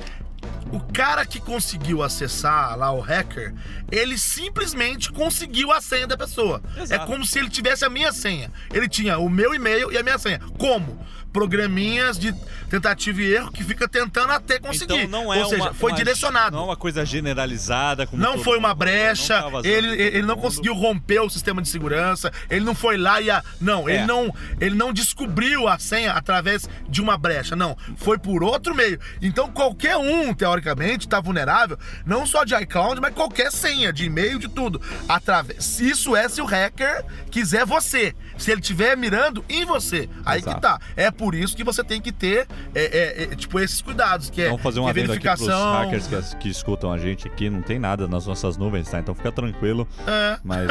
O 0.73 0.81
cara 0.93 1.25
que 1.25 1.41
conseguiu 1.41 2.03
acessar 2.03 2.77
lá 2.77 2.91
o 2.91 3.01
hacker, 3.01 3.55
ele 3.91 4.19
simplesmente 4.19 5.13
conseguiu 5.13 5.71
a 5.71 5.81
senha 5.81 6.07
da 6.07 6.17
pessoa. 6.17 6.61
Exato. 6.77 7.03
É 7.03 7.07
como 7.07 7.25
se 7.25 7.39
ele 7.39 7.49
tivesse 7.49 7.85
a 7.85 7.91
minha 7.91 8.13
senha. 8.13 8.51
Ele 8.73 8.89
tinha 8.89 9.19
o 9.19 9.29
meu 9.29 9.55
e-mail 9.55 9.93
e 9.93 9.99
a 9.99 10.03
minha 10.03 10.19
senha. 10.19 10.41
Como? 10.59 10.99
Programinhas 11.33 12.19
de 12.19 12.35
tentativa 12.71 13.21
e 13.21 13.35
erro 13.35 13.53
que 13.53 13.63
fica 13.63 13.87
tentando 13.87 14.33
até 14.33 14.59
conseguir. 14.59 15.03
Então 15.03 15.09
não 15.23 15.33
é 15.33 15.43
Ou 15.43 15.51
seja, 15.51 15.63
uma, 15.65 15.75
foi 15.75 15.91
uma- 15.93 15.97
direcionado. 15.99 16.57
Não 16.57 16.63
é 16.65 16.67
uma 16.69 16.77
coisa 16.77 17.05
generalizada. 17.05 18.09
Não 18.13 18.39
foi 18.39 18.59
uma 18.59 18.69
mundo, 18.71 18.79
brecha, 18.79 19.35
não 19.35 19.43
tá 19.43 19.49
vazando 19.51 19.69
ele, 19.75 20.03
ele 20.03 20.23
não 20.23 20.35
mundo. 20.35 20.43
conseguiu 20.45 20.75
romper 20.75 21.21
o 21.21 21.29
sistema 21.29 21.61
de 21.61 21.69
segurança, 21.69 22.33
ele 22.49 22.65
não 22.65 22.75
foi 22.75 22.97
lá 22.97 23.21
e 23.21 23.31
a. 23.31 23.43
Não, 23.61 23.89
É. 23.89 23.97
ele 23.97 24.07
não 24.07 24.35
ele 24.61 24.75
não 24.75 24.93
descobriu 24.93 25.69
a 25.69 25.79
senha 25.79 26.13
através 26.13 26.69
de 26.89 27.01
uma 27.03 27.17
brecha, 27.19 27.55
não. 27.55 27.77
Foi 27.97 28.19
por 28.19 28.43
outro 28.43 28.75
meio. 28.75 28.99
Então 29.21 29.51
qualquer 29.53 29.97
um, 29.97 30.33
teoricamente, 30.35 31.07
está 31.07 31.21
vulnerável, 31.21 31.79
não 32.05 32.27
só 32.27 32.45
de 32.45 32.55
iCloud, 32.55 33.01
mas 33.01 33.15
qualquer 33.15 33.53
senha, 33.53 33.93
de 33.93 34.05
e-mail, 34.07 34.39
de 34.39 34.49
tudo. 34.49 34.81
Através. 35.09 35.79
Isso 35.81 36.17
é 36.17 36.29
se 36.29 36.41
o 36.41 36.45
hacker 36.47 37.05
quiser 37.31 37.65
você. 37.67 38.15
Se 38.37 38.51
ele 38.51 38.61
estiver 38.61 38.97
mirando 38.97 39.45
em 39.49 39.65
você. 39.65 40.09
Aí 40.25 40.41
Exato. 40.41 40.57
que 40.57 40.63
tá. 40.63 40.79
É 40.97 41.11
por 41.11 41.35
isso 41.35 41.57
que 41.57 41.65
você 41.65 41.83
tem 41.83 42.01
que 42.01 42.13
ter, 42.13 42.47
é, 42.75 42.85
é, 42.85 43.23
é, 43.25 43.27
tipo, 43.37 43.59
esses 43.59 43.81
cuidados, 43.81 44.31
que 44.31 44.43
é, 44.43 44.47
Vamos 44.47 44.63
fazer 44.63 44.81
um 44.81 44.87
é 44.87 44.91
adendo 44.91 45.13
aqui 45.13 45.23
pros 45.23 45.41
verificação. 45.41 45.73
hackers 45.73 46.07
que, 46.35 46.37
que 46.37 46.49
escutam 46.49 46.93
a 46.93 46.99
gente 46.99 47.27
aqui. 47.27 47.49
Não 47.49 47.63
tem 47.63 47.79
nada 47.79 48.07
nas 48.07 48.27
nossas 48.27 48.57
nuvens, 48.57 48.89
tá? 48.89 48.99
Então 48.99 49.15
fica 49.15 49.33
tranquilo. 49.33 49.89
É. 50.07 50.39
Mas, 50.45 50.69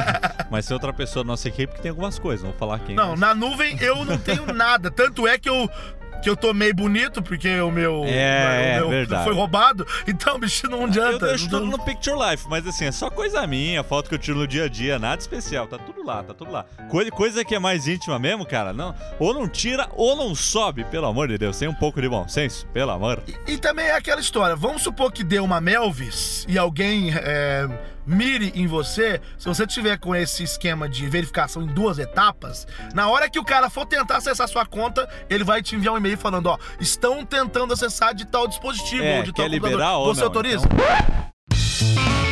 mas 0.50 0.66
tem 0.66 0.74
outra 0.74 0.92
pessoa 0.92 1.24
da 1.24 1.28
nossa 1.28 1.48
equipe 1.48 1.74
que 1.74 1.80
tem 1.82 1.90
algumas 1.90 2.18
coisas. 2.18 2.44
Vou 2.44 2.54
falar 2.54 2.78
quem. 2.80 2.94
Não, 2.94 3.10
mas- 3.10 3.20
na 3.20 3.34
nuvem 3.34 3.76
eu 3.80 4.04
não 4.04 4.18
tenho 4.18 4.46
nada. 4.52 4.90
Tanto 4.90 5.26
é 5.26 5.38
que 5.38 5.48
eu. 5.48 5.70
Que 6.26 6.30
eu 6.30 6.36
tô 6.36 6.52
meio 6.52 6.74
bonito, 6.74 7.22
porque 7.22 7.60
o 7.60 7.70
meu, 7.70 8.02
É, 8.04 8.82
o 8.82 8.88
meu 8.88 9.00
é 9.16 9.22
foi 9.22 9.32
roubado. 9.32 9.86
Então, 10.08 10.40
bicho, 10.40 10.68
não 10.68 10.78
Eu 10.80 10.84
adianta. 10.86 11.24
deixo 11.28 11.44
não- 11.44 11.60
tudo 11.60 11.70
no 11.70 11.78
Picture 11.78 12.16
Life, 12.18 12.48
mas 12.50 12.66
assim, 12.66 12.86
é 12.86 12.90
só 12.90 13.08
coisa 13.08 13.46
minha, 13.46 13.84
foto 13.84 14.08
que 14.08 14.14
eu 14.16 14.18
tiro 14.18 14.36
no 14.38 14.44
dia 14.44 14.64
a 14.64 14.68
dia, 14.68 14.98
nada 14.98 15.20
especial, 15.20 15.68
tá 15.68 15.78
tudo 15.78 16.04
lá, 16.04 16.24
tá 16.24 16.34
tudo 16.34 16.50
lá. 16.50 16.64
Coisa, 16.90 17.12
coisa 17.12 17.44
que 17.44 17.54
é 17.54 17.60
mais 17.60 17.86
íntima 17.86 18.18
mesmo, 18.18 18.44
cara, 18.44 18.72
não, 18.72 18.92
ou 19.20 19.32
não 19.32 19.48
tira 19.48 19.88
ou 19.94 20.16
não 20.16 20.34
sobe, 20.34 20.82
pelo 20.82 21.06
amor 21.06 21.28
de 21.28 21.38
Deus, 21.38 21.56
tem 21.60 21.68
um 21.68 21.74
pouco 21.74 22.02
de 22.02 22.08
bom 22.08 22.26
senso, 22.26 22.66
pelo 22.72 22.90
amor. 22.90 23.22
E 23.46 23.56
também 23.56 23.86
é 23.86 23.94
aquela 23.94 24.20
história. 24.20 24.56
Vamos 24.56 24.82
supor 24.82 25.12
que 25.12 25.22
dê 25.22 25.38
uma 25.38 25.60
Melvis 25.60 26.44
e 26.48 26.58
alguém 26.58 27.12
é, 27.14 27.68
mire 28.06 28.52
em 28.54 28.66
você. 28.66 29.20
Se 29.36 29.46
você 29.46 29.66
tiver 29.66 29.98
com 29.98 30.14
esse 30.14 30.42
esquema 30.44 30.88
de 30.88 31.08
verificação 31.08 31.62
em 31.62 31.66
duas 31.66 31.98
etapas, 31.98 32.66
na 32.94 33.08
hora 33.08 33.28
que 33.28 33.38
o 33.38 33.44
cara 33.44 33.68
for 33.68 33.84
tentar 33.86 34.18
acessar 34.18 34.48
sua 34.48 34.64
conta, 34.64 35.08
ele 35.28 35.42
vai 35.44 35.62
te 35.62 35.74
enviar 35.76 35.94
um 35.94 35.98
e-mail 35.98 36.16
falando: 36.16 36.46
ó, 36.46 36.58
estão 36.80 37.24
tentando 37.24 37.72
acessar 37.72 38.14
de 38.14 38.24
tal 38.26 38.46
dispositivo 38.46 39.02
É, 39.02 39.18
ou 39.18 39.22
de 39.24 39.32
tal 39.32 39.46
liberar 39.46 39.72
computador. 39.72 39.98
ou 40.08 40.14
Você 40.14 40.20
não, 40.20 40.26
autoriza? 40.28 40.66
então. 40.66 41.35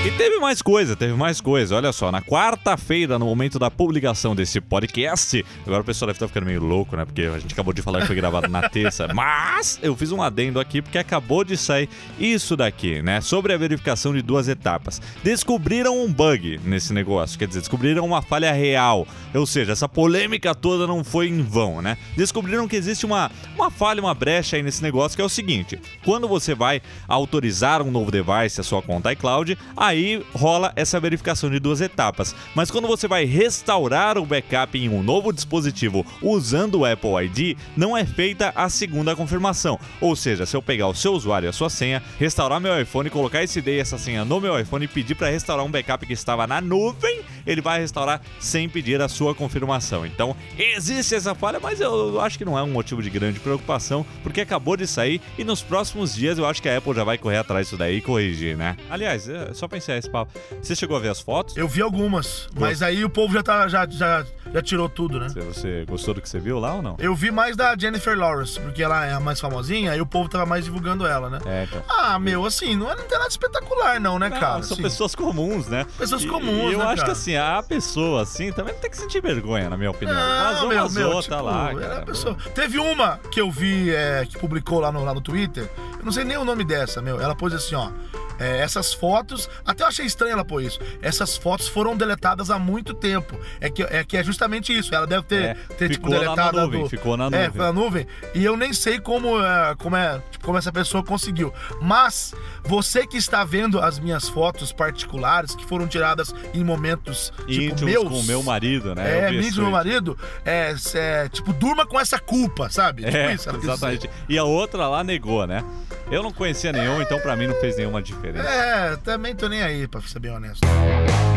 E 0.04 0.10
teve 0.10 0.38
mais 0.38 0.60
coisa, 0.60 0.94
teve 0.94 1.14
mais 1.14 1.40
coisa. 1.40 1.74
Olha 1.74 1.90
só, 1.90 2.12
na 2.12 2.20
quarta-feira, 2.20 3.18
no 3.18 3.24
momento 3.24 3.58
da 3.58 3.70
publicação 3.70 4.36
desse 4.36 4.60
podcast, 4.60 5.42
agora 5.66 5.80
o 5.80 5.84
pessoal 5.84 6.08
deve 6.08 6.16
estar 6.16 6.28
ficando 6.28 6.44
meio 6.44 6.62
louco, 6.62 6.94
né? 6.94 7.06
Porque 7.06 7.22
a 7.22 7.38
gente 7.38 7.54
acabou 7.54 7.72
de 7.72 7.80
falar 7.80 8.02
que 8.02 8.08
foi 8.08 8.16
gravado 8.16 8.46
na 8.48 8.68
terça. 8.68 9.08
Mas 9.14 9.78
eu 9.82 9.96
fiz 9.96 10.12
um 10.12 10.20
adendo 10.20 10.60
aqui 10.60 10.82
porque 10.82 10.98
acabou 10.98 11.42
de 11.42 11.56
sair 11.56 11.88
isso 12.18 12.54
daqui, 12.54 13.00
né? 13.00 13.22
Sobre 13.22 13.54
a 13.54 13.56
verificação 13.56 14.12
de 14.12 14.20
duas 14.20 14.46
etapas. 14.46 15.00
Descobriram 15.22 15.98
um 15.98 16.12
bug 16.12 16.60
nesse 16.62 16.92
negócio, 16.92 17.38
quer 17.38 17.48
dizer, 17.48 17.60
descobriram 17.60 18.04
uma 18.04 18.20
falha 18.20 18.52
real. 18.52 19.08
Ou 19.34 19.46
seja, 19.46 19.72
essa 19.72 19.88
polêmica 19.88 20.54
toda 20.54 20.86
não 20.86 21.02
foi 21.02 21.28
em 21.28 21.40
vão, 21.40 21.80
né? 21.80 21.96
Descobriram 22.14 22.68
que 22.68 22.76
existe 22.76 23.06
uma, 23.06 23.30
uma 23.56 23.70
falha, 23.70 24.02
uma 24.02 24.12
brecha 24.12 24.56
aí 24.56 24.62
nesse 24.62 24.82
negócio 24.82 25.16
que 25.16 25.22
é 25.22 25.24
o 25.24 25.30
seguinte: 25.30 25.80
quando 26.04 26.28
você 26.28 26.54
vai 26.54 26.82
autorizar 27.08 27.80
um 27.80 27.90
novo 27.90 28.10
device, 28.10 28.60
a 28.60 28.64
sua 28.64 28.82
conta 28.82 29.10
iCloud, 29.10 29.33
aí 29.76 30.24
rola 30.34 30.72
essa 30.76 31.00
verificação 31.00 31.50
de 31.50 31.58
duas 31.58 31.80
etapas. 31.80 32.34
Mas 32.54 32.70
quando 32.70 32.86
você 32.86 33.08
vai 33.08 33.24
restaurar 33.24 34.18
o 34.18 34.26
backup 34.26 34.78
em 34.78 34.88
um 34.88 35.02
novo 35.02 35.32
dispositivo 35.32 36.04
usando 36.22 36.80
o 36.80 36.84
Apple 36.84 37.24
ID, 37.24 37.58
não 37.76 37.96
é 37.96 38.04
feita 38.04 38.52
a 38.54 38.68
segunda 38.68 39.16
confirmação. 39.16 39.78
Ou 40.00 40.14
seja, 40.14 40.46
se 40.46 40.56
eu 40.56 40.62
pegar 40.62 40.88
o 40.88 40.94
seu 40.94 41.12
usuário 41.12 41.46
e 41.46 41.48
a 41.48 41.52
sua 41.52 41.70
senha, 41.70 42.02
restaurar 42.18 42.60
meu 42.60 42.80
iPhone, 42.80 43.10
colocar 43.10 43.42
esse 43.42 43.58
ID 43.58 43.68
e 43.68 43.78
essa 43.78 43.98
senha 43.98 44.24
no 44.24 44.40
meu 44.40 44.58
iPhone 44.58 44.84
e 44.84 44.88
pedir 44.88 45.14
para 45.14 45.30
restaurar 45.30 45.64
um 45.64 45.70
backup 45.70 46.06
que 46.06 46.12
estava 46.12 46.46
na 46.46 46.60
nuvem, 46.60 47.20
ele 47.46 47.60
vai 47.60 47.80
restaurar 47.80 48.20
sem 48.40 48.68
pedir 48.68 49.00
a 49.00 49.08
sua 49.08 49.34
confirmação. 49.34 50.06
Então, 50.06 50.36
existe 50.58 51.14
essa 51.14 51.34
falha, 51.34 51.60
mas 51.60 51.80
eu 51.80 52.20
acho 52.20 52.38
que 52.38 52.44
não 52.44 52.58
é 52.58 52.62
um 52.62 52.70
motivo 52.70 53.02
de 53.02 53.10
grande 53.10 53.40
preocupação, 53.40 54.04
porque 54.22 54.40
acabou 54.40 54.76
de 54.76 54.86
sair 54.86 55.20
e 55.38 55.44
nos 55.44 55.62
próximos 55.62 56.14
dias 56.14 56.38
eu 56.38 56.46
acho 56.46 56.60
que 56.60 56.68
a 56.68 56.78
Apple 56.78 56.94
já 56.94 57.04
vai 57.04 57.18
correr 57.18 57.38
atrás 57.38 57.66
disso 57.66 57.76
daí 57.76 57.96
e 57.96 58.00
corrigir, 58.00 58.56
né? 58.56 58.76
Aliás, 58.90 59.28
é, 59.28 59.52
só 59.54 59.68
pra 59.68 59.78
encerrar 59.78 59.98
esse 59.98 60.10
papo, 60.10 60.32
você 60.60 60.74
chegou 60.74 60.96
a 60.96 61.00
ver 61.00 61.10
as 61.10 61.20
fotos? 61.20 61.56
Eu 61.56 61.68
vi 61.68 61.82
algumas, 61.82 62.48
mas 62.58 62.82
aí 62.82 63.04
o 63.04 63.10
povo 63.10 63.32
já, 63.32 63.42
tá, 63.42 63.68
já, 63.68 63.86
já, 63.88 64.26
já 64.52 64.62
tirou 64.62 64.88
tudo, 64.88 65.18
né? 65.18 65.28
Você, 65.28 65.84
gostou 65.88 66.14
do 66.14 66.20
que 66.20 66.28
você 66.28 66.38
viu 66.38 66.58
lá 66.58 66.74
ou 66.74 66.82
não? 66.82 66.96
Eu 66.98 67.14
vi 67.14 67.30
mais 67.30 67.56
da 67.56 67.76
Jennifer 67.76 68.16
Lawrence, 68.18 68.58
porque 68.60 68.82
ela 68.82 69.04
é 69.06 69.12
a 69.12 69.20
mais 69.20 69.40
famosinha, 69.40 69.92
aí 69.92 70.00
o 70.00 70.06
povo 70.06 70.28
tava 70.28 70.46
mais 70.46 70.64
divulgando 70.64 71.06
ela, 71.06 71.28
né? 71.30 71.38
É, 71.46 71.64
então. 71.64 71.82
Ah, 71.88 72.18
meu, 72.18 72.44
assim, 72.44 72.76
não, 72.76 72.90
é, 72.90 72.96
não 72.96 73.04
tem 73.04 73.18
nada 73.18 73.28
espetacular, 73.30 74.00
não, 74.00 74.18
né, 74.18 74.28
Não, 74.28 74.38
cara? 74.38 74.62
são 74.62 74.74
Assim, 74.74 74.82
pessoas 74.82 75.14
comuns, 75.14 75.66
né? 75.68 75.86
Pessoas 75.98 76.22
E- 76.22 76.26
comuns, 76.28 76.70
E 76.70 76.72
eu 76.74 76.78
né, 76.78 76.84
acho 76.86 76.96
cara? 76.96 77.04
que 77.06 77.10
assim, 77.10 77.36
a 77.36 77.62
pessoa 77.62 78.22
assim 78.22 78.52
também 78.52 78.74
não 78.74 78.80
tem 78.80 78.90
que 78.90 78.96
sentir 78.96 79.20
vergonha, 79.20 79.68
na 79.70 79.76
minha 79.76 79.90
opinião. 79.90 80.16
Não, 80.16 80.44
Vazou, 80.54 80.68
meu, 80.68 80.82
vazou, 80.82 81.02
meu, 81.02 81.12
tá 81.14 81.22
tipo, 81.22 81.42
lá, 81.42 81.70
era 81.70 81.80
cara. 81.80 82.02
pessoa- 82.06 82.36
Teve 82.54 82.78
uma 82.78 83.18
que 83.30 83.40
eu 83.40 83.50
vi 83.50 83.90
é, 83.94 84.24
que 84.28 84.38
publicou 84.38 84.80
lá 84.80 84.92
no, 84.92 85.04
lá 85.04 85.12
no 85.14 85.20
Twitter. 85.20 85.68
Eu 85.98 86.04
não 86.04 86.12
sei 86.12 86.24
nem 86.24 86.36
o 86.36 86.44
nome 86.44 86.64
dessa, 86.64 87.00
meu. 87.02 87.20
Ela 87.20 87.34
pôs 87.34 87.52
assim, 87.54 87.74
ó. 87.74 87.90
É, 88.38 88.58
essas 88.58 88.92
fotos, 88.92 89.48
até 89.64 89.82
eu 89.84 89.88
achei 89.88 90.04
estranho 90.06 90.32
ela 90.32 90.44
pôr 90.44 90.62
isso. 90.62 90.78
Essas 91.02 91.36
fotos 91.36 91.68
foram 91.68 91.96
deletadas 91.96 92.50
há 92.50 92.58
muito 92.58 92.94
tempo. 92.94 93.38
É 93.60 93.70
que 93.70 93.82
é, 93.82 94.04
que 94.04 94.16
é 94.16 94.24
justamente 94.24 94.76
isso. 94.76 94.94
Ela 94.94 95.06
deve 95.06 95.24
ter, 95.24 95.42
É, 95.44 95.54
ter 95.76 95.90
tipo, 95.90 96.08
lá 96.08 96.14
na 96.16 96.20
deletado. 96.22 96.60
nuvem, 96.60 96.82
do- 96.82 96.88
ficou 96.88 97.16
na 97.16 97.26
É, 97.26 97.28
nuvem. 97.30 97.50
foi 97.50 97.60
na 97.60 97.72
nuvem. 97.72 98.06
E 98.34 98.44
eu 98.44 98.56
nem 98.56 98.72
sei 98.72 98.98
como, 98.98 99.40
é, 99.40 99.74
como, 99.78 99.96
é, 99.96 100.20
tipo, 100.30 100.44
como 100.44 100.58
essa 100.58 100.72
pessoa 100.72 101.02
conseguiu. 101.04 101.52
Mas 101.80 102.34
você 102.64 103.06
que 103.06 103.16
está 103.16 103.44
vendo 103.44 103.78
as 103.80 103.98
minhas 103.98 104.28
fotos 104.28 104.72
particulares, 104.72 105.54
que 105.54 105.64
foram 105.66 105.86
tiradas 105.86 106.34
em 106.52 106.64
momentos 106.64 107.32
tipo, 107.46 107.84
meus. 107.84 108.08
com 108.08 108.20
o 108.20 108.24
meu 108.24 108.42
marido, 108.42 108.94
né? 108.94 109.28
É, 109.28 109.32
do 109.32 109.62
meu 109.62 109.70
marido, 109.70 110.18
é, 110.44 110.74
é, 110.94 111.28
tipo, 111.28 111.52
durma 111.52 111.86
com 111.86 111.98
essa 112.00 112.18
culpa, 112.18 112.68
sabe? 112.70 113.04
Tipo 113.04 113.16
É, 113.16 113.34
isso, 113.34 113.48
exatamente. 113.56 114.10
E 114.28 114.38
a 114.38 114.44
outra 114.44 114.88
lá 114.88 115.04
negou, 115.04 115.46
né? 115.46 115.64
Eu 116.10 116.22
não 116.22 116.32
conhecia 116.32 116.72
nenhum, 116.72 117.00
então 117.00 117.18
pra 117.18 117.34
mim 117.34 117.46
não 117.46 117.54
fez 117.56 117.76
nenhuma 117.76 118.02
diferença. 118.02 118.48
É, 118.48 118.96
também 118.96 119.34
tô 119.34 119.48
nem 119.48 119.62
aí, 119.62 119.88
pra 119.88 120.00
ser 120.02 120.18
bem 120.18 120.30
honesto. 120.30 120.60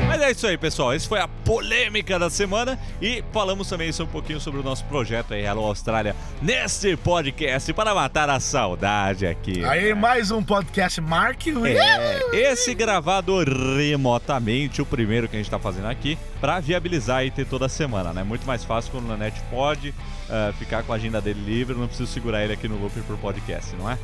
Mas 0.07 0.21
é 0.21 0.31
isso 0.31 0.47
aí, 0.47 0.57
pessoal. 0.57 0.93
Essa 0.93 1.07
foi 1.07 1.19
a 1.19 1.27
polêmica 1.27 2.17
da 2.17 2.29
semana 2.29 2.77
e 3.01 3.23
falamos 3.31 3.69
também 3.69 3.91
um 3.99 4.05
pouquinho 4.05 4.39
sobre 4.39 4.59
o 4.59 4.63
nosso 4.63 4.83
projeto 4.85 5.33
aí, 5.33 5.43
Hello 5.43 5.65
Austrália, 5.65 6.15
neste 6.41 6.95
podcast 6.97 7.71
para 7.73 7.93
matar 7.93 8.29
a 8.29 8.39
saudade 8.39 9.25
aqui. 9.25 9.63
Aí, 9.65 9.93
mais 9.93 10.31
um 10.31 10.43
podcast 10.43 10.99
Mark 11.01 11.47
É, 11.47 12.51
esse 12.51 12.73
gravado 12.73 13.43
remotamente, 13.77 14.81
o 14.81 14.85
primeiro 14.85 15.27
que 15.27 15.35
a 15.35 15.39
gente 15.39 15.51
tá 15.51 15.59
fazendo 15.59 15.87
aqui, 15.87 16.17
para 16.39 16.59
viabilizar 16.59 17.25
e 17.25 17.31
ter 17.31 17.45
toda 17.45 17.69
semana, 17.69 18.13
né? 18.13 18.23
Muito 18.23 18.45
mais 18.45 18.63
fácil 18.63 18.91
quando 18.91 19.05
o 19.05 19.07
Nanete 19.07 19.41
pode 19.49 19.89
uh, 19.89 20.53
ficar 20.57 20.83
com 20.83 20.93
a 20.93 20.95
agenda 20.95 21.21
dele 21.21 21.41
livre, 21.43 21.75
não 21.75 21.87
preciso 21.87 22.11
segurar 22.11 22.43
ele 22.43 22.53
aqui 22.53 22.67
no 22.67 22.77
loop 22.77 22.99
por 23.01 23.17
podcast, 23.17 23.75
não 23.75 23.89
é? 23.89 23.97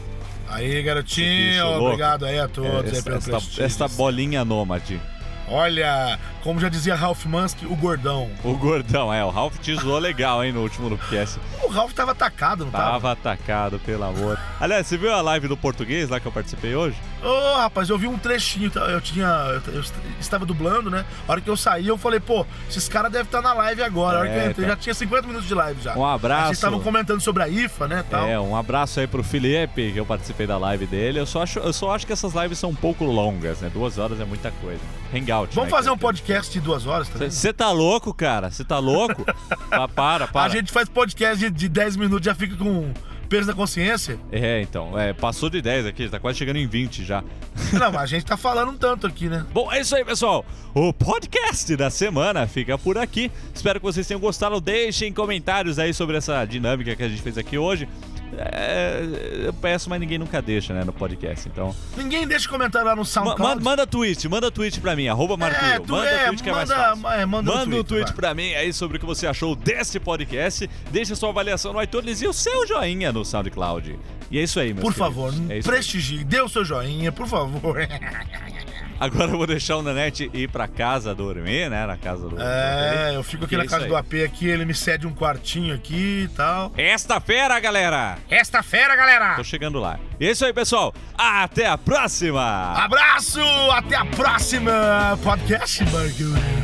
Aí, 0.47 0.84
garotinho, 0.84 1.65
obrigado 1.65 2.25
aí 2.25 2.39
a 2.39 2.47
todos 2.47 2.93
é, 2.93 2.97
aí 2.97 3.01
pelo 3.03 3.17
esta, 3.17 3.63
esta 3.63 3.88
bolinha 3.88 4.45
nômade. 4.45 4.99
Olha, 5.47 6.17
como 6.41 6.60
já 6.60 6.69
dizia 6.69 6.95
Ralph 6.95 7.25
Mansky, 7.25 7.65
o 7.65 7.75
gordão. 7.75 8.29
O 8.43 8.56
gordão, 8.56 9.13
é. 9.13 9.23
O 9.25 9.29
Ralph 9.29 9.58
te 9.60 9.75
zoou 9.75 9.99
legal, 9.99 10.43
hein, 10.43 10.51
no 10.51 10.62
último 10.62 10.88
Loopcast. 10.88 11.39
O 11.63 11.67
Ralph 11.67 11.93
tava 11.93 12.12
atacado, 12.12 12.65
não 12.65 12.71
tava? 12.71 12.91
Tava 12.91 13.12
atacado, 13.12 13.79
pelo 13.79 14.03
amor. 14.03 14.39
Aliás, 14.60 14.88
você 14.88 14.97
viu 14.97 15.13
a 15.13 15.21
live 15.21 15.47
do 15.47 15.58
português 15.58 16.10
lá 16.10 16.19
que 16.19 16.25
eu 16.25 16.32
participei 16.32 16.75
hoje? 16.75 16.95
Ô, 17.23 17.29
oh, 17.29 17.57
rapaz, 17.57 17.89
eu 17.89 17.97
vi 17.97 18.05
um 18.05 18.17
trechinho. 18.17 18.69
tá? 18.69 18.81
Eu 18.81 18.99
tinha. 18.99 19.27
Eu, 19.67 19.81
estava 20.19 20.45
dublando, 20.45 20.89
né? 20.89 21.05
A 21.25 21.31
hora 21.31 21.41
que 21.41 21.49
eu 21.49 21.55
saí, 21.55 21.88
eu 21.88 21.97
falei, 21.97 22.19
pô, 22.19 22.45
esses 22.69 22.89
caras 22.89 23.12
devem 23.12 23.25
estar 23.25 23.41
na 23.41 23.53
live 23.53 23.81
agora. 23.81 24.17
a 24.17 24.19
hora 24.21 24.29
que 24.29 24.36
eu 24.36 24.49
entrei, 24.49 24.67
tá. 24.67 24.73
já 24.73 24.77
tinha 24.77 24.93
50 24.93 25.27
minutos 25.27 25.47
de 25.47 25.53
live 25.53 25.81
já. 25.81 25.95
Um 25.97 26.05
abraço. 26.05 26.47
Vocês 26.47 26.57
estavam 26.57 26.81
comentando 26.81 27.21
sobre 27.21 27.43
a 27.43 27.47
IFA, 27.47 27.88
né? 27.88 28.03
Tal. 28.09 28.27
É, 28.27 28.38
um 28.39 28.55
abraço 28.55 28.99
aí 28.99 29.07
pro 29.07 29.23
Felipe, 29.23 29.93
que 29.93 29.99
eu 29.99 30.05
participei 30.05 30.45
da 30.45 30.57
live 30.57 30.86
dele. 30.86 31.19
Eu 31.19 31.25
só 31.25 31.43
acho, 31.43 31.59
eu 31.59 31.71
só 31.71 31.95
acho 31.95 32.05
que 32.05 32.12
essas 32.12 32.33
lives 32.33 32.59
são 32.59 32.71
um 32.71 32.75
pouco 32.75 33.05
longas, 33.05 33.62
né? 33.62 33.71
Duas 33.73 33.97
horas 33.97 34.19
é 34.19 34.25
muita 34.25 34.51
coisa. 34.51 34.81
Hangout. 35.13 35.55
Vamos 35.55 35.71
né, 35.71 35.77
fazer 35.77 35.91
um 35.91 35.97
podcast 35.97 36.51
de 36.51 36.59
duas 36.59 36.86
horas 36.86 37.07
também? 37.07 37.29
Você 37.29 37.53
tá 37.53 37.71
louco, 37.71 38.13
cara? 38.13 38.51
Você 38.51 38.65
tá 38.65 38.79
louco? 38.79 39.25
ah, 39.71 39.88
para, 39.88 40.27
para. 40.27 40.51
A 40.51 40.55
gente 40.55 40.73
faz 40.73 40.89
podcast 40.89 41.38
de, 41.38 41.49
de 41.49 41.69
10 41.69 41.95
minutos, 41.95 42.25
já 42.25 42.36
fica 42.36 42.57
com 42.57 42.91
peso 43.34 43.48
na 43.48 43.54
consciência. 43.56 44.19
É, 44.32 44.62
então. 44.62 44.98
É, 44.98 45.12
passou 45.12 45.50
de 45.50 45.60
10 45.60 45.88
aqui, 45.88 46.08
tá 46.08 46.19
quase 46.19 46.38
chegando 46.38 46.58
em 46.58 46.67
20 46.67 47.04
já. 47.04 47.24
Não, 47.74 47.91
mas 47.91 48.04
a 48.04 48.06
gente 48.06 48.24
tá 48.28 48.38
falando 48.38 48.72
um 48.72 48.78
tanto 48.78 49.08
aqui, 49.08 49.28
né? 49.28 49.43
Bom, 49.52 49.74
é 49.74 49.82
isso 49.82 49.96
aí, 49.96 50.06
pessoal. 50.06 50.46
O 50.72 50.93
podcast 50.93 51.76
da 51.76 51.89
semana 51.89 52.46
fica 52.46 52.78
por 52.78 52.96
aqui. 52.96 53.32
Espero 53.52 53.80
que 53.80 53.86
vocês 53.86 54.06
tenham 54.06 54.22
gostado. 54.22 54.62
Deixem 54.62 55.12
comentários 55.12 55.80
aí 55.80 55.96
sobre 55.96 56.15
essa 56.15 56.46
dinâmica 56.46 56.96
que 56.96 57.02
a 57.02 57.10
gente 57.10 57.24
fez 57.24 57.36
aqui 57.36 57.58
hoje. 57.58 57.89
É, 58.38 59.02
eu 59.46 59.54
peço, 59.54 59.89
mas 59.89 60.00
ninguém 60.00 60.17
nunca 60.17 60.41
deixa, 60.41 60.74
né, 60.74 60.84
no 60.84 60.93
podcast, 60.93 61.48
então... 61.48 61.76
Ninguém 61.98 62.28
deixa 62.28 62.50
comentário 62.50 62.88
lá 62.88 62.96
no 62.96 63.06
SoundCloud. 63.06 63.63
Ma 63.63 63.72
manda 63.72 63.88
tweet, 63.88 64.28
manda 64.28 64.52
tweet 64.52 64.80
pra 64.80 64.96
mim, 64.96 65.08
arroba 65.08 65.38
Marco 65.38 65.63
é, 65.63 65.80
Manda 65.80 66.10
é, 66.10 66.26
tweet 66.28 66.43
que 66.43 66.50
é 66.50 66.54
mais 66.54 66.69
fácil. 66.69 67.08
É, 67.10 67.26
manda, 67.26 67.52
manda 67.52 67.63
um 67.63 67.84
tweet, 67.84 67.88
tweet 67.88 68.13
pra 68.13 68.34
mim 68.34 68.54
aí 68.54 68.72
sobre 68.74 68.98
o 68.98 69.00
que 69.00 69.06
você 69.06 69.28
achou 69.28 69.56
desse 69.56 70.00
podcast. 70.00 70.69
Deixa 70.91 71.15
sua 71.15 71.30
avaliação 71.30 71.74
no 71.74 71.82
iTunes 71.82 72.22
e 72.22 72.28
o 72.28 72.34
seu 72.34 72.67
joinha 72.67 73.12
no 73.12 73.24
SoundCloud. 73.26 73.98
E 74.32 74.39
é 74.39 74.43
isso 74.43 74.60
aí, 74.60 74.74
meu 74.74 74.82
Por 74.82 74.93
favor, 74.93 75.34
é 75.50 75.62
prestigie, 75.62 76.24
dê 76.24 76.41
o 76.41 76.50
seu 76.50 76.65
joinha, 76.65 77.12
por 77.12 77.28
favor. 77.28 77.78
Agora 78.99 79.32
eu 79.32 79.38
vou 79.38 79.47
deixar 79.47 79.77
o 79.77 79.82
Nanete 79.82 80.29
ir 80.34 80.49
pra 80.49 80.67
casa 80.67 81.13
dormir, 81.13 81.69
né? 81.69 81.86
Na 81.86 81.97
casa 81.97 82.29
do. 82.29 82.41
É, 82.41 83.15
eu 83.15 83.23
fico 83.23 83.45
aqui 83.45 83.58
na 83.58 83.63
é 83.63 83.67
casa 83.67 83.88
do 83.88 83.95
AP 83.95 84.13
aqui, 84.25 84.47
ele 84.47 84.65
me 84.65 84.73
cede 84.73 85.06
um 85.06 85.13
quartinho 85.13 85.73
aqui 85.73 86.23
e 86.23 86.27
tal. 86.29 86.71
Esta 86.77 87.19
fera, 87.19 87.60
galera! 87.60 88.17
Esta 88.29 88.63
fera, 88.63 88.95
galera! 88.95 89.36
Tô 89.36 89.43
chegando 89.43 89.79
lá. 89.79 89.99
É 90.19 90.32
isso 90.32 90.45
aí, 90.45 90.53
pessoal. 90.53 90.93
Até 91.17 91.67
a 91.67 91.77
próxima! 91.77 92.73
Abraço! 92.73 93.41
Até 93.71 93.95
a 93.95 94.06
próxima! 94.06 95.19
Podcast 95.21 95.84
Bagulho. 95.86 96.63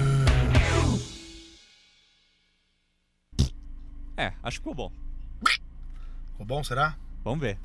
É, 4.15 4.33
acho 4.43 4.57
que 4.57 4.63
ficou 4.63 4.75
bom. 4.75 4.91
Ficou 6.31 6.45
bom, 6.45 6.63
será? 6.63 6.95
Vamos 7.23 7.39
ver. 7.39 7.57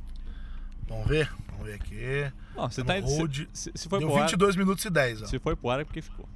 Vamos 0.89 1.09
ver? 1.09 1.29
Vamos 1.51 1.67
ver 1.67 1.75
aqui. 1.75 2.33
Não, 2.57 2.71
você 2.71 2.85
tá, 2.85 2.95
Road, 3.01 3.49
se, 3.53 3.73
se 3.75 3.89
foi 3.89 3.99
deu 3.99 4.09
pro 4.09 4.21
22 4.21 4.55
ar, 4.55 4.59
minutos 4.59 4.85
e 4.85 4.91
10. 4.91 5.23
Ó. 5.23 5.27
Se 5.27 5.39
foi 5.39 5.57
pro 5.57 5.71
ar 5.71 5.81
é 5.81 5.85
porque 5.85 6.01
ficou. 6.01 6.29